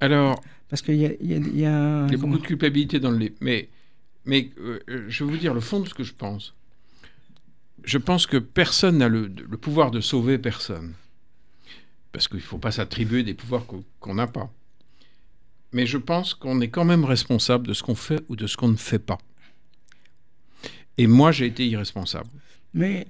[0.00, 2.18] Alors, Parce qu'il y a, il y a, il y a un- il y a
[2.18, 3.30] comment- beaucoup de culpabilité dans le.
[3.40, 3.68] Mais,
[4.26, 6.54] mais euh, je vais vous dire le fond de ce que je pense.
[7.84, 10.94] Je pense que personne n'a le, le pouvoir de sauver personne.
[12.12, 13.64] Parce qu'il ne faut pas s'attribuer des pouvoirs
[14.00, 14.50] qu'on n'a pas.
[15.72, 18.56] Mais je pense qu'on est quand même responsable de ce qu'on fait ou de ce
[18.58, 19.18] qu'on ne fait pas.
[20.98, 22.28] Et moi, j'ai été irresponsable.
[22.74, 23.06] Mais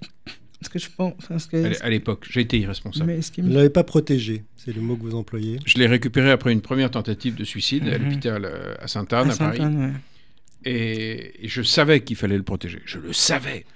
[0.60, 3.06] ce que je pense, enfin, ce que, À l'é- À l'époque, j'ai été irresponsable.
[3.12, 5.58] mais ce qui Vous ne l'avez pas protégé, c'est le mot que vous employez.
[5.66, 8.04] Je l'ai récupéré après une première tentative de suicide à Mhm.
[8.04, 9.60] l'hôpital euh, à Sainte-Anne, à, à Paris.
[9.60, 9.92] Ouais.
[10.64, 12.80] Et je savais qu'il fallait le protéger.
[12.84, 13.66] Je le savais.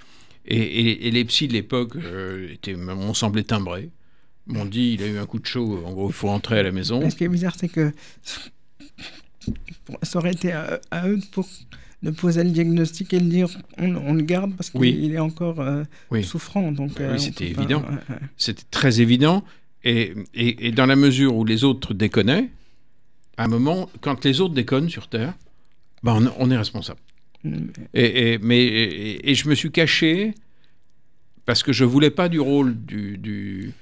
[0.49, 3.91] Et, et- et les psys de l'époque euh, m'ont semblé timbrés.
[4.47, 6.63] M'ont dit il a eu un coup de chaud, en gros, il faut rentrer à
[6.63, 7.01] la maison.
[7.01, 7.93] Mais ce qui est bizarre, c'est que
[10.03, 11.49] ça aurait été à, à eux de, pour-
[12.03, 15.11] de poser le diagnostic et de dire on, on le garde parce qu'il Oui.
[15.13, 16.23] est encore euh, Oui.
[16.25, 16.71] souffrant.
[16.73, 17.85] Donc, Oui, euh, c'était pas- évident.
[18.37, 19.45] C'était très évident.
[19.85, 22.51] Et, et- et dans la mesure où les autres déconnaient,
[23.37, 25.35] à un moment, quand les autres déconnent sur Terre,
[26.03, 27.01] ben on, on est responsable.
[27.95, 30.35] Et, et- mais, et, et je me suis caché
[31.45, 33.73] parce que je voulais pas du rôle du, du,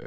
[0.00, 0.04] euh,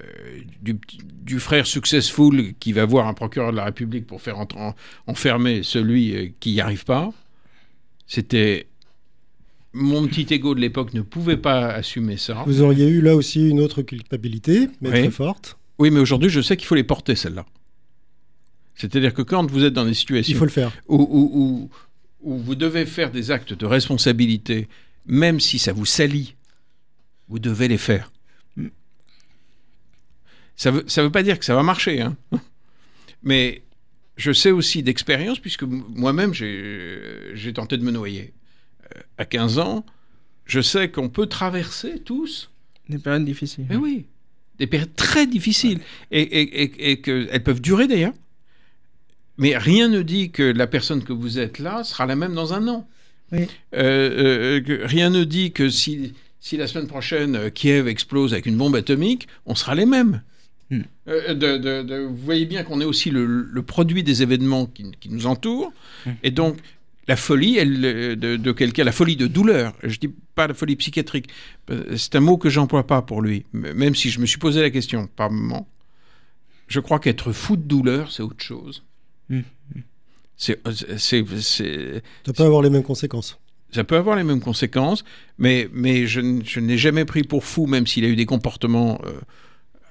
[0.61, 0.77] du,
[1.23, 4.75] du frère successful qui va voir un procureur de la République pour faire en-
[5.07, 7.11] enfermer celui euh, qui n'y arrive pas.
[8.07, 8.67] C'était
[9.73, 12.43] mon petit ego de l'époque ne pouvait pas assumer ça.
[12.47, 14.99] Vous auriez eu là aussi une autre culpabilité, mais Oui.
[15.01, 15.57] très forte.
[15.79, 17.45] Oui, mais aujourd'hui, je sais qu'il faut les porter, celles-là.
[18.75, 20.71] C'est-à-dire que quand vous êtes dans des Il situations faut le faire.
[20.87, 21.69] où, où- où-
[22.27, 24.67] où vous devez faire des actes de responsabilité,
[25.05, 26.35] même si ça vous salit,
[27.29, 28.11] vous devez les faire.
[30.57, 32.17] Ça veut, ça veut pas dire que ça va marcher, hein.
[33.23, 33.61] mais
[34.17, 38.33] je sais aussi d'expérience, puisque moi-même, j'ai tenté de me noyer.
[38.83, 39.85] Euh, à 15 ans,
[40.45, 42.51] je sais qu'on peut traverser tous
[42.89, 43.67] Des périodes difficiles.
[43.69, 44.05] mais oui,
[44.59, 45.79] des périodes très difficiles
[46.11, 48.13] et, et, et, et qu'elles peuvent durer d'ailleurs.
[49.37, 52.53] Mais rien ne dit que la personne que vous êtes là sera la même dans
[52.53, 52.87] un an.
[53.31, 53.41] Oui.
[53.75, 58.33] Euh, euh, que rien ne dit que si, si la semaine prochaine euh, Kiev explose
[58.33, 60.21] avec une bombe atomique, on sera les mêmes.
[60.69, 60.81] Hmm.
[61.07, 64.65] Euh, de- de- de- vous voyez bien qu'on est aussi le, le produit des événements
[64.65, 65.71] qui, qui nous entourent.
[66.05, 66.11] Hmm.
[66.23, 66.57] Et donc,
[67.07, 70.75] la folie, elle, euh, de, quelqu'un, la folie de douleur, je dis pas la folie
[70.75, 71.27] psychiatrique,
[71.69, 74.61] euh, c'est un mot que j'emploie pas pour lui, même si je me suis posé
[74.61, 75.67] la question par moment.
[76.67, 78.83] Je crois qu'être fou de douleur, c'est autre chose.
[79.29, 79.41] Hmm.
[80.37, 80.59] C'est,
[80.97, 83.39] c'est- Ça peut avoir les mêmes conséquences.
[83.71, 85.03] ça peut avoir les mêmes conséquences,
[85.39, 89.01] mais, mais je, je n'ai jamais pris pour fou, même s'il a eu des comportements,
[89.05, 89.19] euh,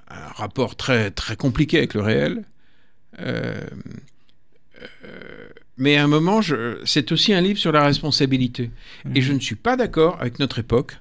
[0.09, 2.43] un rapport très, très compliqué avec le réel.
[3.19, 3.59] Euh,
[5.03, 5.47] euh,
[5.77, 6.39] mais à un moment,
[6.85, 8.71] c'est aussi un livre sur la responsabilité.
[9.13, 10.97] Et je ne suis pas d'accord avec notre époque,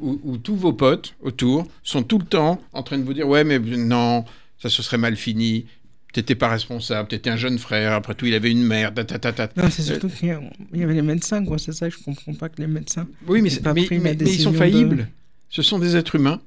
[0.00, 3.28] où, où tous vos potes autour sont tout le temps en train de vous dire
[3.28, 4.24] Ouais, mais non,
[4.58, 5.66] ça se serait mal fini.
[6.12, 9.18] T'étais pas responsable, t'étais un jeune frère, après tout, il avait une mère, ta, ta,
[9.18, 9.48] ta, ta.
[9.56, 10.28] Non, c'est surtout qu'il
[10.74, 11.58] y avait les médecins, quoi.
[11.58, 13.08] C'est ça que je comprends pas que les médecins.
[13.26, 15.08] Oui, mais, J'ai c'est- pas mais, pris ma mais- mais ils sont de- faillibles.
[15.48, 16.40] Ce sont des êtres humains.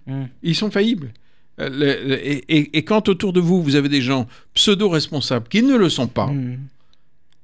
[0.44, 1.12] Ils sont faillibles.
[1.60, 5.48] Euh, le- le- et, et- et quand autour de vous, vous avez des gens pseudo-responsables
[5.48, 6.58] qui ne le sont pas, Mm.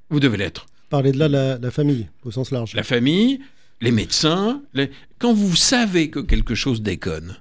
[0.10, 0.66] vous devez l'être.
[0.90, 2.74] Parlez de là la, la famille, au sens large.
[2.76, 3.40] La famille,
[3.80, 4.62] les médecins.
[4.74, 7.38] les- Quand vous savez que quelque chose déconne,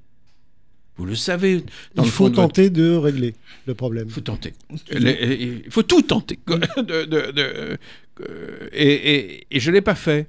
[1.01, 1.65] vous le savez.
[1.95, 3.35] Dans Il le faut fond de votre- tenter de régler
[3.67, 4.07] le problème.
[4.09, 4.53] Il faut tenter.
[4.93, 6.39] Il faut tout tenter.
[6.47, 6.59] quoi.
[6.77, 7.79] De- de- de-
[8.21, 10.27] euh, et, et- et je ne l'ai pas fait.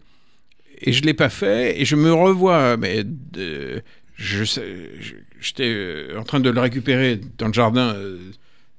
[0.79, 1.79] Et je ne l'ai pas fait.
[1.79, 2.77] Et je me revois.
[2.77, 3.81] Mais de-
[4.15, 8.17] je sais- je- j'étais euh, en train de le récupérer dans le jardin euh,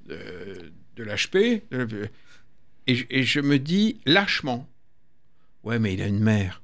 [0.09, 0.17] de,
[0.97, 1.63] de l'HP.
[2.89, 4.67] et je me dis lâchement
[5.63, 6.62] Ouais, mais il a une mère.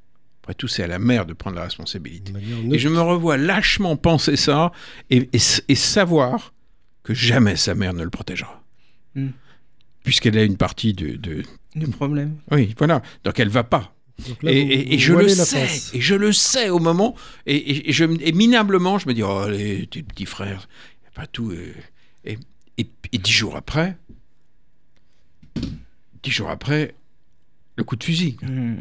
[0.49, 2.33] Après tout, c'est à la mère de prendre la responsabilité.
[2.73, 4.73] Et je me revois lâchement penser ça
[5.11, 6.55] et, et, et savoir
[7.03, 8.65] que jamais sa mère ne le protégera.
[9.15, 9.29] Mm.
[10.05, 11.43] Puisqu'elle a une partie de, de-
[11.75, 12.39] Du problème.
[12.51, 13.03] Oui, voilà.
[13.25, 13.95] Donc elle va pas.
[14.41, 15.67] Là, et, vous- et- et vous je le sais.
[15.67, 15.91] face.
[15.95, 17.15] Et je le sais au moment.
[17.45, 20.67] Et, je, minablement, je me dis Oh, allez, tes petits frères,
[21.15, 21.51] pas tout.
[21.51, 21.75] euh.
[22.25, 22.39] Et,
[23.19, 23.99] dix jours après,
[26.23, 26.95] dix jours après,
[27.77, 28.39] le coup de fusil.
[28.43, 28.77] Mm.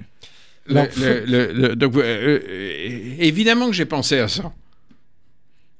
[0.67, 4.53] Le- Alors, le- le- le- donc, euh, euh, évidemment que j'ai pensé à ça.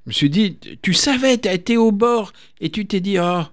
[0.05, 3.17] Je me suis dit, tu savais, tu as été au bord et tu t'es dit,
[3.17, 3.51] ah,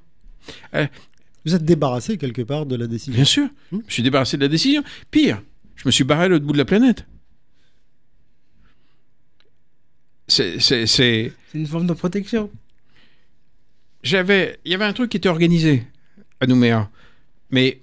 [1.45, 3.15] Vous êtes débarrassé quelque part de la décision.
[3.15, 3.81] bien sûr, Hmm.
[3.89, 4.83] je suis débarrassé de la décision.
[5.11, 5.43] Pire,
[5.77, 7.05] je me suis barré à l'autre bout de la planète.
[10.27, 12.51] C'est, c'est, c'est- C'est une forme de protection.
[14.03, 15.87] J'avais, il y avait un truc qui était organisé
[16.41, 16.91] à Nouméa,
[17.51, 17.81] mais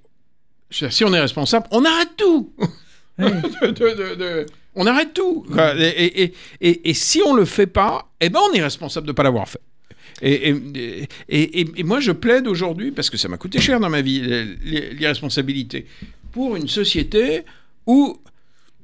[0.69, 2.53] si on est responsable, on arrête tout.
[3.21, 3.31] Oui.
[3.61, 5.45] de- de- de- de- On arrête tout.
[5.51, 5.75] quoi.
[5.77, 9.05] Et, et- et- et- et si on le fait pas, eh ben on est responsable
[9.07, 9.59] de pas l'avoir fait.
[10.23, 10.53] Et,
[11.83, 14.21] moi, je plaide aujourd'hui, parce que ça m'a coûté cher dans ma vie,
[14.63, 15.85] l'irresponsabilité,
[16.31, 17.41] pour une société
[17.87, 18.17] où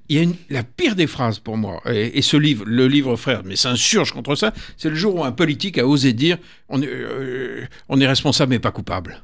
[0.09, 2.87] il y a une- la pire des phrases pour moi, et, et ce livre, le
[2.87, 6.37] livre frère, mais s'insurge contre ça, c'est le jour où un politique a osé dire
[6.69, 9.21] on est, euh, on est responsable mais pas coupable.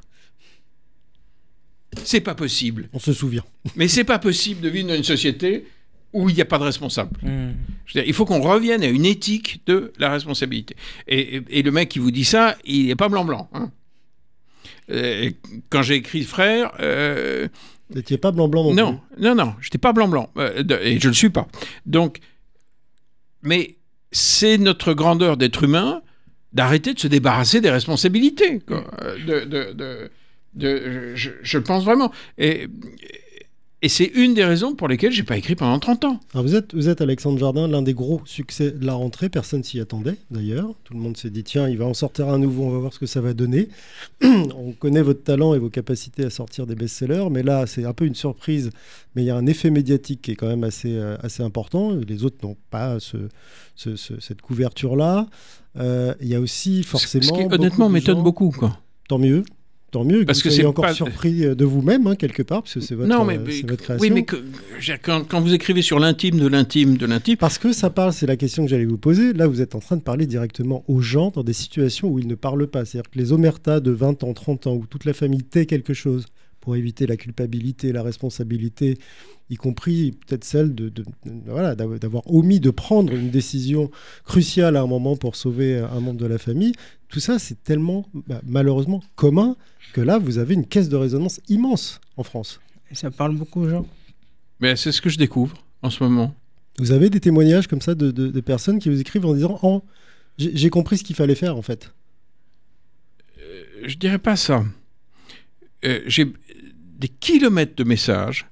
[2.04, 2.88] C'est pas possible.
[2.92, 3.44] On se souvient.
[3.76, 5.66] Mais c'est pas possible de vivre dans une société
[6.12, 7.16] où il n'y a pas de responsable.
[7.22, 7.50] Mm.
[7.86, 10.76] Je veux dire, il faut qu'on revienne à une éthique de la responsabilité.
[11.08, 13.48] Et, et- et le mec qui vous dit ça, il n'est pas blanc-blanc.
[13.52, 13.70] hein.
[14.90, 15.30] Euh,
[15.70, 17.48] quand j'ai écrit Frère, euh,
[17.90, 20.30] Vous n'étiez pas blanc-blanc non, non, non, non, je n'étais pas blanc-blanc.
[20.36, 21.48] euh, et je ne le suis pas.
[21.86, 22.18] Donc,
[23.42, 23.76] mais
[24.12, 26.02] c'est notre grandeur d'être humain
[26.52, 28.60] d'arrêter de se débarrasser des responsabilités.
[28.60, 28.84] quoi.
[29.02, 30.10] Euh, De, de- de-
[30.54, 32.10] de- je, je le pense vraiment.
[32.38, 32.68] Et,
[33.82, 36.20] et c'est une des raisons pour lesquelles j'ai pas écrit pendant 30 ans.
[36.32, 39.28] Alors vous êtes, vous êtes Alexandre Jardin, l'un des gros succès de la rentrée.
[39.28, 40.70] Personne s'y attendait d'ailleurs.
[40.84, 42.94] Tout le monde s'est dit tiens, il va en sortir un nouveau, on va voir
[42.94, 43.68] ce que ça va donner.
[44.22, 47.92] on connaît votre talent et vos capacités à sortir des best-sellers, mais là c'est un
[47.92, 48.70] peu une surprise.
[49.16, 51.92] Mais il y a un effet médiatique qui est quand même assez, euh, assez important.
[52.08, 53.18] Les autres n'ont pas ce,
[53.76, 55.26] ce- ce- cette couverture-là.
[55.76, 57.24] Euh, il y a aussi forcément.
[57.24, 58.50] Ce qui honnêtement m'étonne beaucoup.
[58.50, 58.78] Quoi.
[59.10, 59.42] Tant mieux.
[59.94, 62.16] Tant mieux Parce que que vous soyez c'est encore pas- surpris euh, de vous-même, hein,
[62.16, 64.02] quelque part, parce que c'est votre, non, mais, euh, mais- c'est votre création.
[64.02, 64.34] oui, mais que-
[65.00, 68.26] quand, quand vous écrivez sur l'intime de l'intime de l'intime, Parce que ça parle, c'est
[68.26, 69.32] la question que j'allais vous poser.
[69.34, 72.26] Là, vous êtes en train de parler directement aux gens dans des situations où ils
[72.26, 72.84] ne parlent pas.
[72.84, 75.94] C'est-à-dire que les omertas de 20 ans, 30 ans, où toute la famille tait quelque
[75.94, 76.26] chose
[76.64, 78.96] pour éviter la culpabilité, la responsabilité,
[79.50, 83.90] y compris peut-être celle de, de- de- voilà, d'av- d'avoir omis de prendre une décision
[84.24, 86.72] cruciale à un moment pour sauver un membre de la famille.
[87.08, 89.56] Tout ça, c'est tellement bah, malheureusement commun
[89.92, 92.60] que là, vous avez une caisse de résonance immense en France.
[92.90, 93.86] Et ça parle beaucoup aux gens.
[94.60, 96.34] mais c'est ce que je découvre en ce moment.
[96.78, 99.58] Vous avez des témoignages comme ça de, de- de personnes qui vous écrivent en disant
[99.62, 99.82] Oh,
[100.38, 101.92] j'ai compris ce qu'il fallait faire en fait.
[103.84, 104.64] je dirais pas ça.
[105.84, 106.32] Euh, J'ai
[106.94, 108.46] des kilomètres de messages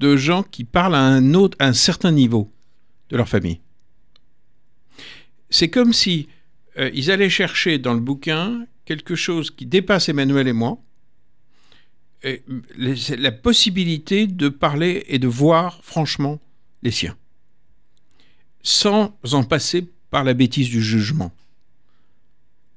[0.00, 2.52] de gens qui parlent à un certain niveau
[3.10, 3.60] de leur famille.
[5.50, 6.28] C'est comme si
[6.78, 10.78] euh, ils allaient chercher dans le bouquin quelque chose qui dépasse Emmanuel et moi,
[12.76, 16.40] la possibilité de parler et de voir franchement
[16.82, 17.16] les siens,
[18.62, 21.32] sans en passer par la bêtise du jugement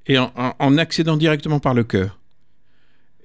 [0.06, 2.17] et en accédant directement par le cœur.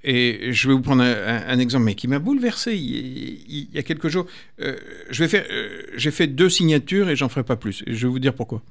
[0.05, 3.77] Et je vais vous prendre un, exemple, mais qui m'a bouleversé il, il- il y
[3.77, 4.25] a quelques jours.
[4.61, 4.75] Euh,
[5.09, 7.83] je vais faire, euh, j'ai fait deux signatures et j'en ferai pas plus.
[7.87, 8.61] Et je vais vous dire pourquoi.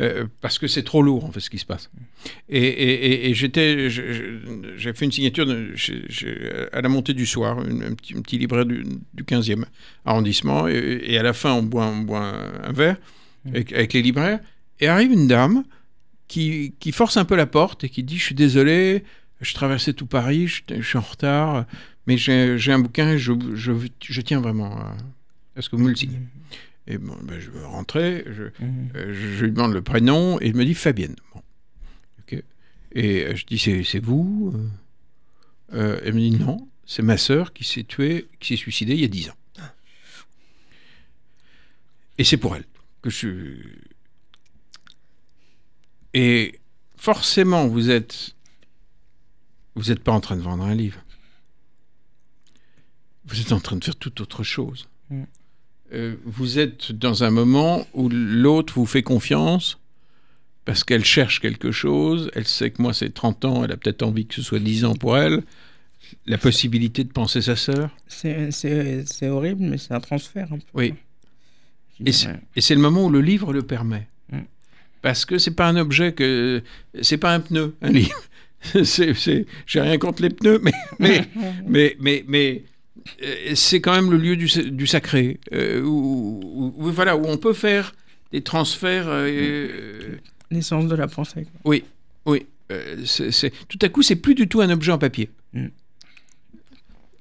[0.00, 1.90] Euh, parce que c'est trop lourd en fait ce qui se passe.
[2.48, 5.74] Et, et- et- et j'étais, je- je- j'ai fait une signature de-
[6.72, 9.66] à la montée du soir, une- un, petit, un petit libraire du, du 15e
[10.04, 10.66] arrondissement.
[10.66, 12.96] Et, à la fin, on boit, on boit un, un verre
[13.46, 14.40] avec, avec les libraires.
[14.80, 15.62] Et arrive une dame
[16.26, 19.04] qui, qui force un peu la porte et qui dit Je suis désolé,
[19.40, 21.66] je traversais tout Paris, je, je suis en retard,
[22.06, 23.72] mais j'ai un bouquin et je, je,
[24.02, 24.96] je tiens vraiment à,
[25.56, 26.20] à ce que vous me le signez.
[26.86, 30.56] Et bon, ben, je veux rentrer, je, euh, je, lui demande le prénom et il
[30.56, 31.14] me dit Fabienne.
[31.34, 31.42] Bon.
[32.20, 32.42] Ok.
[32.92, 34.68] Et euh, je dis C'est vous Euh,
[35.74, 39.00] euh, Elle me dit Non, c'est ma sœur qui s'est tuée, qui s'est suicidée il
[39.00, 39.34] y a 10 ans.
[42.18, 42.64] Et c'est pour elle
[43.00, 43.62] que je suis.
[46.12, 46.58] Et
[46.96, 48.34] forcément, vous êtes.
[49.80, 51.00] Vous n'êtes pas en train de vendre un livre.
[53.24, 54.88] Vous êtes en train de faire toute autre chose.
[55.08, 55.22] Mm.
[55.94, 59.78] Euh, vous êtes dans un moment où l'autre vous fait confiance
[60.66, 62.30] parce qu'elle cherche quelque chose.
[62.34, 63.64] Elle sait que moi, c'est 30 ans.
[63.64, 65.42] Elle a peut-être envie que ce soit 10 ans pour elle.
[66.26, 67.96] La possibilité de penser sa sœur.
[68.06, 70.52] C'est- horrible, mais c'est un transfert.
[70.52, 70.64] un peu.
[70.74, 70.94] Oui.
[72.04, 74.08] Et c'est le moment où le livre le permet.
[74.30, 74.40] Mm.
[75.00, 76.62] Parce que c'est pas un objet que.
[77.00, 78.20] C'est pas un pneu, un livre.
[78.84, 81.24] c'est, c'est- J'ai rien contre les pneus, mais, mais,
[81.66, 82.64] mais, mais, mais,
[83.22, 85.38] euh, c'est quand même le lieu du, du sacré.
[85.52, 87.94] euh, où, où- où- voilà, où on peut faire
[88.32, 89.06] des transferts.
[89.08, 90.16] euh,
[90.50, 91.44] L'essence de la pensée.
[91.44, 91.60] quoi.
[91.64, 91.84] oui,
[92.26, 92.46] oui.
[92.72, 92.96] euh,
[93.68, 95.30] tout à coup, c'est plus du tout un objet en papier.
[95.54, 95.66] Mm.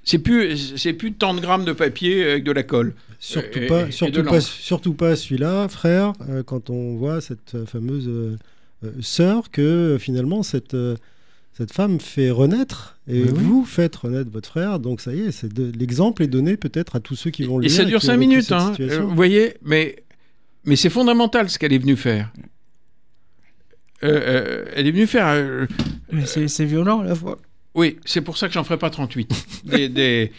[0.04, 2.94] C'est plus, c'est plus tant de grammes de papier avec de la colle.
[3.20, 6.14] Surtout et pas, surtout pas, surtout pas celui-là, frère.
[6.30, 8.38] euh, quand on voit cette euh, fameuse euh,
[8.86, 10.96] euh, sœur que euh, finalement cette euh,
[11.60, 13.44] cette femme fait renaître et Oui, oui.
[13.44, 14.80] vous faites renaître votre frère.
[14.80, 17.66] Donc ça y est, c'est l'exemple est donné peut-être à tous ceux qui vont le
[17.66, 17.78] Et lire.
[17.78, 19.98] ça dure qui ont 5 vécu minutes, cette hein, euh, vous voyez, mais,
[20.66, 22.32] mais c'est fondamental ce qu'elle est venue faire.
[24.04, 25.28] Euh, euh, elle est venue faire.
[25.28, 25.68] euh,
[26.12, 27.38] Mais c'est violent à la fois.
[27.76, 29.30] oui, c'est pour ça que j'en ferai pas 38.
[29.66, 30.32] Des- des-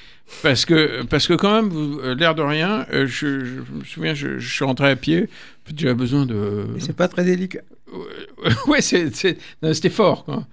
[0.43, 4.15] parce, que, parce que, quand même, vous- l'air de rien, euh, je, je me souviens,
[4.15, 5.29] je, je suis rentré à pied.
[5.77, 6.67] J'avais besoin de.
[6.77, 7.61] Et c'est pas très délicat.
[8.67, 10.25] non, c'était fort.
[10.25, 10.47] Quoi.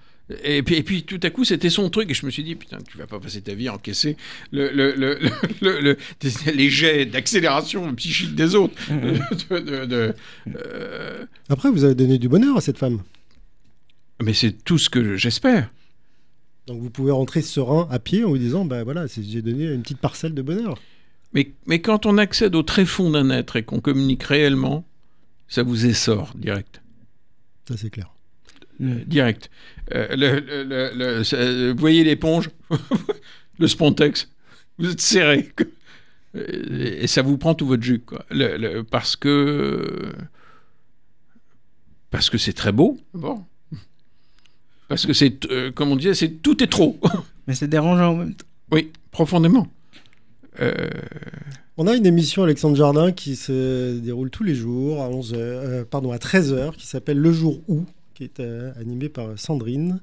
[0.43, 2.11] Et puis, et puis tout à coup, c'était son truc.
[2.11, 4.17] Et je me suis dit, putain, tu vas pas passer ta vie à encaisser
[4.51, 5.29] le, le, le, le-
[5.61, 5.97] le- le-
[6.53, 8.75] les jets d'accélération psychique des autres.
[8.91, 10.13] De- de- de-
[10.55, 13.01] euh, Après, vous avez donné du bonheur à cette femme.
[14.21, 15.69] mais c'est tout ce que j'espère.
[16.67, 19.81] Donc vous pouvez rentrer serein à pied en vous disant, bah voilà, j'ai donné une
[19.81, 20.77] petite parcelle de bonheur.
[21.33, 24.85] Mais, mais quand on accède au tréfonds d'un être et qu'on communique réellement,
[25.47, 26.81] ça vous essore direct.
[27.69, 28.13] Ça c'est clair.
[28.81, 29.49] Euh, direct.
[29.95, 32.49] Euh, le- le- le- le- ça- euh, vous voyez l'éponge?
[33.59, 34.29] Le spontex
[34.77, 35.51] Vous êtes serré.
[36.35, 37.99] Et ça vous prend tout votre jus.
[38.01, 38.23] Quoi.
[38.29, 40.11] Le- le- parce que.
[42.11, 42.97] Parce que c'est très beau.
[43.13, 43.43] Bon.
[44.87, 45.45] Parce que c'est.
[45.51, 46.99] euh, comme on disait, c'est tout est trop.
[47.47, 48.45] Mais c'est dérangeant en même temps.
[48.71, 49.67] oui, profondément.
[50.59, 50.87] Euh,
[51.77, 55.85] On a une émission Alexandre Jardin qui se déroule tous les jours à 11 heures,
[55.87, 57.85] pardon, à 13h, qui s'appelle Le jour où,
[58.17, 60.01] qui est euh, animée par Sandrine.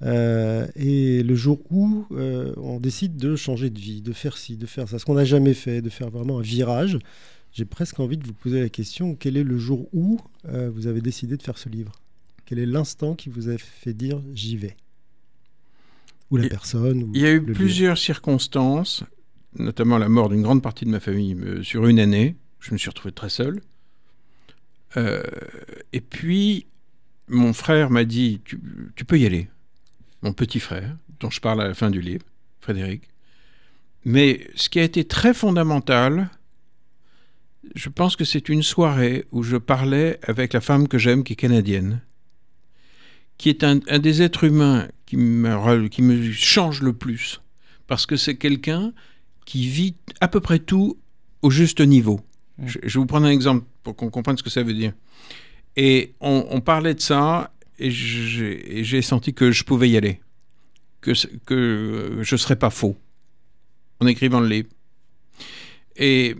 [0.00, 4.56] Euh, et le jour où euh, on décide de changer de vie, de faire ci,
[4.56, 6.98] de faire ça, ce qu'on n'a jamais fait, de faire vraiment un virage.
[7.52, 10.86] J'ai presque envie de vous poser la question quel est le jour où euh, vous
[10.86, 11.92] avez décidé de faire ce livre?
[12.46, 14.76] Quel est l'instant qui vous a fait dire j'y vais?
[16.30, 19.04] Ou la Il- personne ou Il y a eu plusieurs circonstances,
[19.58, 22.34] notamment la mort d'une grande partie de ma famille sur une année.
[22.60, 23.60] Je me suis retrouvé très seul.
[24.96, 26.66] Et puis,
[27.28, 28.60] mon frère m'a dit tu,
[28.96, 29.48] tu peux y aller.
[30.22, 32.24] Mon petit frère, dont je parle à la fin du livre,
[32.60, 33.02] Frédéric.
[34.04, 36.30] Mais ce qui a été très fondamental,
[37.74, 41.34] je pense que c'est une soirée où je parlais avec la femme que j'aime, qui
[41.34, 42.00] est canadienne,
[43.38, 47.40] qui est un, un des êtres humains qui me, qui me change le plus.
[47.86, 48.92] Parce que c'est quelqu'un
[49.44, 50.98] qui vit à peu près tout
[51.42, 52.20] au juste niveau.
[52.58, 52.66] Mm.
[52.66, 54.92] Je, je vais vous prendre un exemple pour qu'on comprenne ce que ça veut dire.
[55.76, 60.20] Et on, parlait de ça, et j'ai senti que je pouvais y aller,
[61.00, 61.12] que,
[61.46, 62.96] que je ne serais pas faux
[64.00, 64.68] en écrivant le livre.
[65.96, 66.36] Et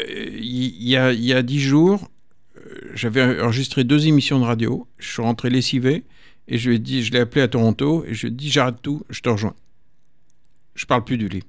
[0.00, 2.08] euh, il y, a- y a dix jours,
[2.56, 6.04] euh, j'avais enregistré deux émissions de radio, je suis rentré lessivé,
[6.46, 9.04] et je lui ai l'ai appelé à Toronto, et je lui ai dit, j'arrête tout,
[9.10, 9.54] je te rejoins.
[10.74, 11.46] Je parle plus du livre.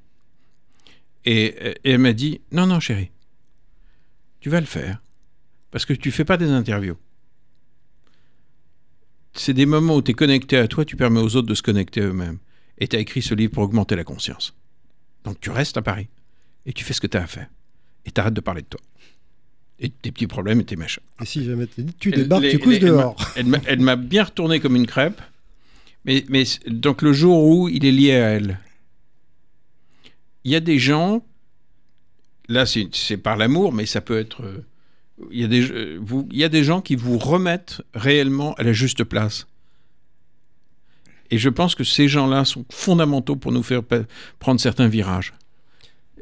[1.25, 1.45] Et,
[1.83, 3.11] et elle m'a dit, non, non, chérie,
[4.39, 5.01] tu vas le faire,
[5.69, 6.97] parce que tu fais pas des interviews.
[9.33, 11.61] C'est des moments où tu es connecté à toi, tu permets aux autres de se
[11.61, 12.37] connecter à eux-mêmes.
[12.77, 14.53] Et tu as écrit ce livre pour augmenter la conscience.
[15.23, 16.07] Donc tu restes à Paris,
[16.65, 17.47] et tu fais ce que tu as à faire.
[18.05, 18.81] Et tu arrêtes de parler de toi.
[19.79, 21.03] Et de tes petits problèmes et tes machins.
[21.21, 23.15] Et si jamais t'es dit, tu débarques, les- tu couches les- dehors.
[23.35, 25.21] Elle m'a- bien retourné comme une crêpe.
[26.05, 28.59] Mais, mais donc le jour où il est lié à elle,
[30.43, 31.23] il y a des gens,
[32.47, 34.63] là c'est c'est par l'amour, mais ça peut être...
[35.31, 38.63] Il y, a des, vous, il y a des gens qui vous remettent réellement à
[38.63, 39.47] la juste place.
[41.29, 43.81] Et je pense que ces gens-là sont fondamentaux pour nous faire
[44.39, 45.33] prendre certains virages.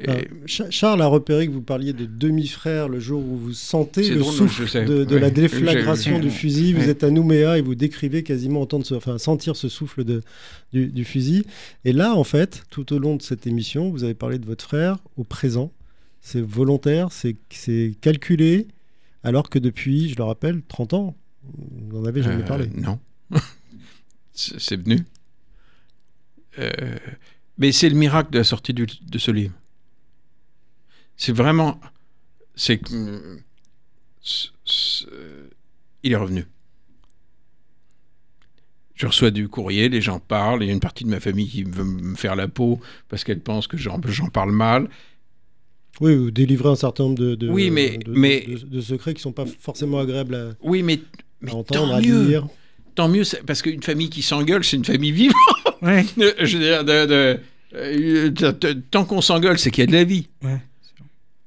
[0.00, 4.20] Et- Charles a repéré que vous parliez de demi-frère le jour où vous sentez le
[4.20, 6.72] drôle, souffle de, la déflagration du fusil.
[6.72, 10.22] Vous êtes à Nouméa et vous décrivez quasiment entendre ce- enfin, sentir ce souffle de,
[10.72, 11.44] du, du fusil.
[11.84, 14.64] Et là, en fait, tout au long de cette émission, vous avez parlé de votre
[14.64, 15.70] frère au présent.
[16.22, 18.68] C'est volontaire, c'est c'est calculé,
[19.22, 22.68] alors que depuis, je le rappelle, 30 ans, vous n'en avez jamais Euh, parlé.
[22.74, 22.98] Non.
[24.32, 25.04] c'est venu.
[26.58, 26.70] Euh,
[27.58, 29.54] mais c'est le miracle de la sortie du- de ce livre.
[31.16, 31.80] C'est vraiment.
[32.54, 33.38] C'est que.
[35.12, 35.48] euh,
[36.02, 36.46] Il est revenu.
[38.94, 41.48] Je reçois du courrier, les gens parlent, il y a une partie de ma famille
[41.48, 43.98] qui veut me faire la peau parce qu'elle pense que j'en
[44.30, 44.90] parle mal.
[46.00, 49.12] Oui, vous délivrez un certain nombre de, de- Oui, mais- de, mais- de- de secrets
[49.14, 51.00] qui sont pas forcément agréables à, Oui, mais,
[51.42, 52.26] mais à entendre, tant à mieux.
[52.28, 52.46] lire.
[52.94, 55.36] Tant mieux, parce qu'une famille qui s'engueule, c'est une famille vivante.
[55.82, 56.04] Ouais.
[56.16, 57.40] Je veux dire, de- de-
[57.74, 58.30] euh,
[58.90, 60.28] tant qu'on s'engueule, c'est qu'il y a de la vie.
[60.42, 60.58] Ouais.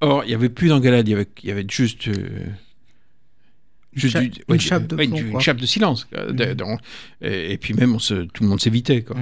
[0.02, 2.08] Or, il n'y avait plus d'engueulade, il y avait, il y avait juste.
[2.08, 2.48] euh,
[3.94, 6.08] juste cha- du- une ouais, chape de ouais, plomb, une chape de silence.
[6.12, 6.80] de- donc,
[7.22, 9.04] et, et puis même, on se- tout le monde s'évitait.
[9.04, 9.16] quoi.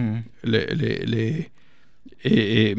[0.45, 1.49] Les, les- les-
[2.23, 2.75] et, et,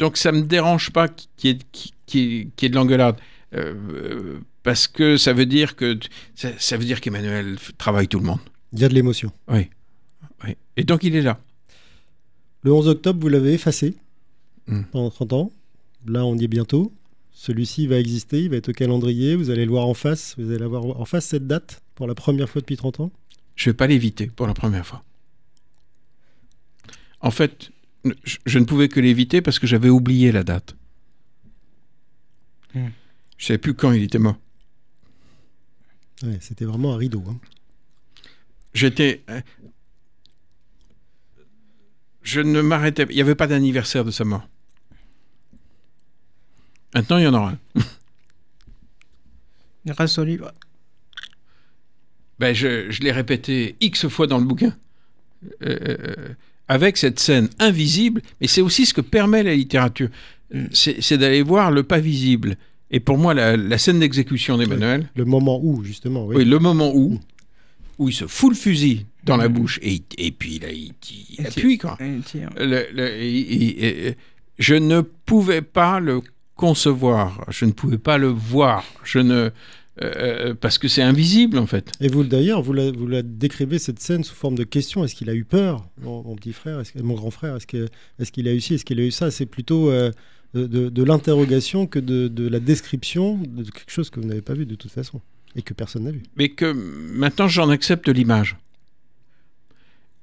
[0.00, 1.58] donc, ça me dérange pas qu'il
[2.14, 3.16] y ait, de l'engueulade.
[3.54, 5.98] Euh, euh, parce que ça veut dire que
[6.34, 8.40] ça, ça veut dire qu'Emmanuel travaille tout le monde.
[8.72, 9.32] Il y a de l'émotion.
[9.48, 9.70] Oui.
[10.44, 10.56] oui.
[10.76, 11.40] Et donc il est là.
[12.62, 13.94] Le 11 octobre, vous l'avez effacé
[14.70, 14.82] Mm.
[14.92, 15.52] pendant 30 ans.
[16.06, 16.92] Là, on y est bientôt.
[17.32, 19.34] Celui-ci va exister, il va être au calendrier.
[19.34, 20.34] Vous allez le voir en face.
[20.38, 23.10] Vous allez avoir en face cette date pour la première fois depuis 30 ans.
[23.56, 25.02] Je vais pas l'éviter pour la première fois.
[27.20, 27.70] En fait,
[28.24, 30.76] je, je ne pouvais que l'éviter parce que j'avais oublié la date.
[32.74, 32.88] Hmm.
[33.36, 34.36] Je savais plus quand il était mort.
[36.22, 37.24] Ouais, C'était vraiment un rideau.
[37.28, 37.38] hein.
[38.74, 39.22] J'étais.
[39.30, 39.40] euh,
[42.22, 44.46] je ne m'arrêtais Il n'y avait pas d'anniversaire de sa mort.
[46.94, 47.58] Maintenant, il y en aura un.
[49.86, 50.52] Grâce au livre.
[52.38, 54.76] Ben, je, je l'ai répété X fois dans le bouquin.
[55.62, 56.34] Euh, euh,
[56.70, 60.08] avec cette scène invisible, mais c'est aussi ce que permet la littérature.
[60.54, 60.64] Mm.
[60.72, 62.56] C'est d'aller voir le pas visible.
[62.92, 66.26] Et pour moi, la, la scène d'exécution d'Emmanuel, Le moment où, justement.
[66.26, 66.36] Oui.
[66.36, 67.18] oui, le moment où, Mm.
[67.98, 69.52] où il se fout le fusil dans la Mm.
[69.52, 70.92] bouche et, il- et puis là, il,
[71.38, 71.98] il Et appuie, quoi.
[72.00, 74.14] Le- le- il- il- il-
[74.58, 76.20] je ne pouvais pas le
[76.54, 79.50] concevoir, je ne pouvais pas le voir, je ne
[80.02, 81.92] euh, parce que c'est invisible en fait.
[82.00, 85.04] Et vous, d'ailleurs, vous la, vous la décrivez cette scène sous forme de question.
[85.04, 87.66] Est-ce qu'il a eu peur, mon, mon petit frère, est-ce que- mon grand frère Est-ce
[87.66, 87.88] que-
[88.18, 89.30] est-ce qu'il a eu ci Est-ce qu'il a eu ça?
[89.30, 90.10] C'est plutôt euh,
[90.54, 94.42] de, de- de l'interrogation que de, de la description de quelque chose que vous n'avez
[94.42, 95.20] pas vu de toute façon
[95.56, 96.22] et que personne n'a vu.
[96.36, 98.56] mais que maintenant j'en accepte l'image.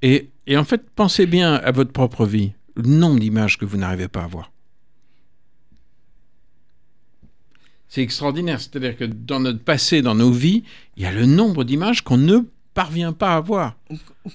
[0.01, 3.77] Et, et en fait, pensez bien à votre propre vie, le nombre d'images que vous
[3.77, 4.51] n'arrivez pas à voir.
[7.89, 10.63] C'est extraordinaire, c'est-à-dire que dans notre passé, dans nos vies,
[10.97, 12.39] il y a le nombre d'images qu'on ne
[12.73, 13.77] parvient pas à voir.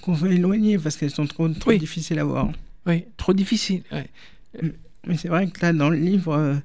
[0.01, 1.77] Qu'on veut éloigner parce qu'elles sont trop, trop Oui.
[1.77, 2.49] difficiles à voir.
[2.87, 3.83] Oui, trop difficile.
[3.91, 4.09] ouais.
[5.07, 6.55] Mais c'est vrai que là, dans le livre, euh,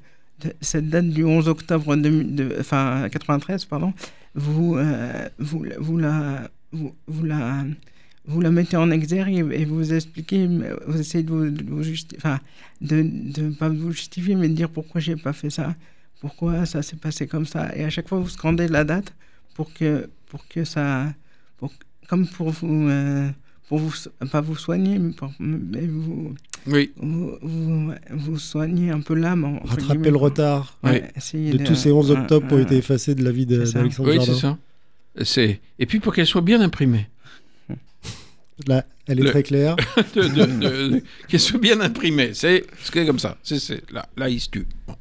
[0.44, 3.92] de- cette date du 11 octobre de, de- enfin, 93, pardon,
[4.34, 7.64] vous, euh, vous, la- vous, la, vous, vous la,
[8.26, 10.46] vous la mettez en exergue et, et vous expliquez,
[10.86, 12.38] vous essayez de vous, de vous justi- enfin,
[12.80, 15.74] de ne pas vous justifier, mais de dire pourquoi j'ai pas fait ça,
[16.20, 17.74] pourquoi ça s'est passé comme ça?
[17.76, 19.12] Et à chaque fois, vous scandez la date
[19.54, 21.06] pour que, pour que ça,
[21.58, 21.72] pour,
[22.08, 23.28] comme pour vous, euh,
[23.68, 23.92] pour vous,
[24.30, 26.34] pas vous soigner, mais, pour, mais vous,
[26.66, 29.58] Oui, vous, vous, vous soignez un peu l'âme.
[29.64, 31.50] Rattraper guillemets, le retard Ouais, Oui.
[31.50, 33.88] de tous ces 11 un- octobre qui ont un- été effacés de la vie d'Alexandre
[34.00, 34.58] oui c'est ça.
[35.22, 35.60] C'est...
[35.78, 37.08] Et puis pour qu'elle soit bien imprimée.
[38.66, 39.76] Là, elle est Le- très claire.
[40.16, 42.34] de, de- de- de- qu'elle soit bien imprimée.
[42.34, 43.36] C'est, c'est comme ça.
[43.42, 44.66] C'est, c'est- là, là, il se tue.
[44.86, 44.94] Bon.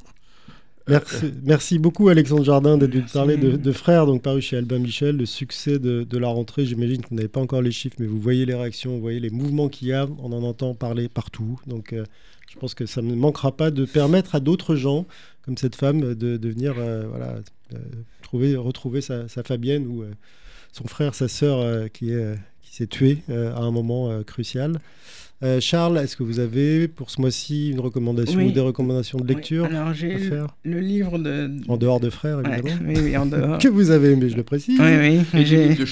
[1.44, 5.26] Merci, beaucoup Alexandre Jardin d'être venu parler de, Frères, donc paru chez Albin Michel, le
[5.26, 6.64] succès de, la rentrée.
[6.64, 9.20] J'imagine que vous n'avez pas encore les chiffres, mais vous voyez les réactions, vous voyez
[9.20, 11.60] les mouvements qu'il y a, on en entend parler partout.
[11.66, 12.04] Donc euh,
[12.48, 15.06] je pense que ça ne manquera pas de permettre à d'autres gens,
[15.42, 17.04] comme cette femme, de, venir euh,
[17.74, 17.78] euh,
[18.22, 20.04] trouver, retrouver sa, Fabienne ou
[20.72, 22.34] son frère, sa sœur qui, est,
[22.68, 24.78] qui s'est tué euh, à un moment crucial.
[25.44, 28.46] Euh, Charles, est-ce que vous avez pour ce mois-ci une recommandation Oui.
[28.46, 31.52] ou des recommandations de lecture Oui, Alors, à j'ai le, faire le livre de.
[31.68, 32.80] En dehors de Frères, Ouais, évidemment.
[32.88, 33.58] oui, oui, en dehors.
[33.58, 34.80] Que vous avez aimé, je le précise.
[34.80, 35.20] oui, oui.
[35.40, 35.84] Et de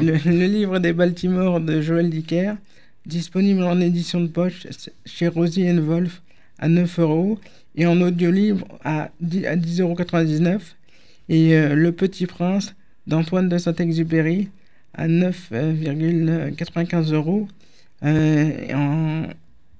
[0.00, 2.54] le, le livre des Baltimore de Joël Dicker,
[3.06, 4.66] disponible en édition de poche
[5.06, 6.22] chez Rosie Wolf
[6.58, 7.38] à 9 euros
[7.76, 9.96] et en audio-livre à 10 à 10,99 euros.
[11.28, 12.74] Et euh, Le Petit Prince
[13.06, 14.48] d'Antoine de Saint-Exupéry
[14.94, 17.52] à 9,95 euros euh,
[18.04, 19.24] et en-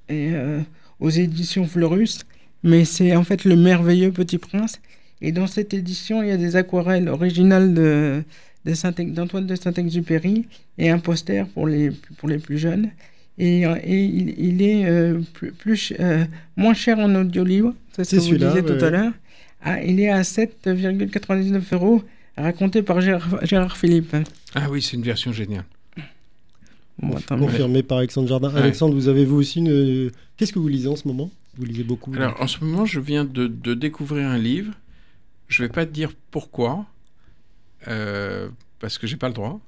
[0.09, 0.61] et, euh,
[1.01, 2.21] aux éditions Fleurus.
[2.65, 4.81] Mais c'est en fait le merveilleux Petit Prince.
[5.21, 8.23] Et dans cette édition, il y a des aquarelles originales de,
[8.65, 10.47] de Saint- d'Antoine de Saint-Exupéry
[10.79, 12.91] et un poster pour les, pour les plus jeunes.
[13.39, 15.21] Et, euh, et il, il est euh,
[15.59, 16.25] plus, euh,
[16.57, 19.13] moins cher en audio-livre, c'est ce que vous disiez ouais, tout à l'heure.
[19.65, 22.03] Ah, il est à 7,99 euros,
[22.37, 24.15] raconté par Gérard, Gérard Philippe.
[24.55, 25.65] Ah oui, c'est une version géniale.
[27.29, 28.53] Confirmé par Alexandre Jardin.
[28.53, 28.61] Ouais.
[28.61, 30.11] Alexandre, vous avez vous aussi une.
[30.37, 31.31] Qu'est-ce que vous lisez en ce moment?
[31.57, 34.73] Vous lisez beaucoup Alors, en ce moment, je viens de, de découvrir un livre.
[35.49, 36.87] Je vais pas te dire pourquoi,
[37.89, 39.61] euh, parce que j'ai pas le droit.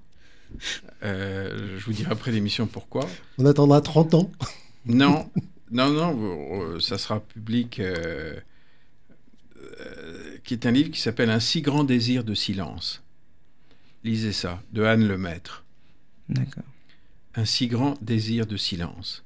[1.02, 3.06] Euh, je vous dirai après l'émission pourquoi.
[3.38, 4.30] On attendra 30 ans.
[4.86, 5.28] Non,
[5.72, 6.18] non, non,
[6.62, 7.80] euh, ça sera public.
[7.80, 8.34] euh,
[9.80, 13.02] euh, qui est un livre qui s'appelle Un si grand désir de silence.
[14.04, 15.64] Lisez ça, de Anne Lemaître.
[16.28, 16.64] D'accord.
[17.36, 19.24] Un si grand désir de silence.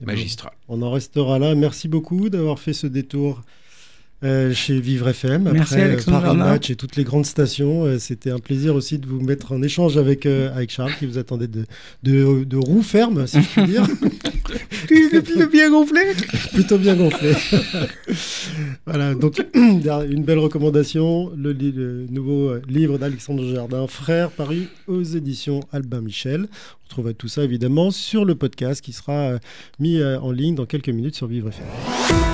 [0.00, 0.52] Eh ben, Magistral.
[0.68, 1.54] On en restera là.
[1.54, 3.42] Merci beaucoup d'avoir fait ce détour
[4.24, 5.50] euh, chez Vivre FM.
[5.52, 6.44] Merci, Après euh, Alexandre Paris Jardin.
[6.52, 7.84] Match et toutes les grandes stations.
[7.84, 11.06] Euh, C'était un plaisir aussi de vous mettre en échange avec, euh, avec Charles qui
[11.06, 11.64] vous attendait de,
[12.02, 13.86] de, de roue ferme, si je puis dire.
[14.90, 16.00] Il est bien gonflé
[16.52, 17.32] Plutôt bien gonflé.
[18.86, 24.68] voilà, donc une belle recommandation, le, li- le nouveau euh, livre d'Alexandre Jardin, Frères, paru
[24.86, 26.42] aux éditions Albin Michel.
[26.50, 29.38] On retrouvera tout ça évidemment sur le podcast qui sera euh,
[29.78, 31.64] mis euh, en ligne dans quelques minutes sur Vivre FM.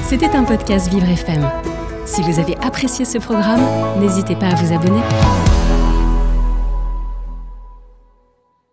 [0.09, 1.49] C'était un podcast Vivre FM.
[2.07, 3.61] Si vous avez apprécié ce programme,
[4.01, 5.01] n'hésitez pas à vous abonner.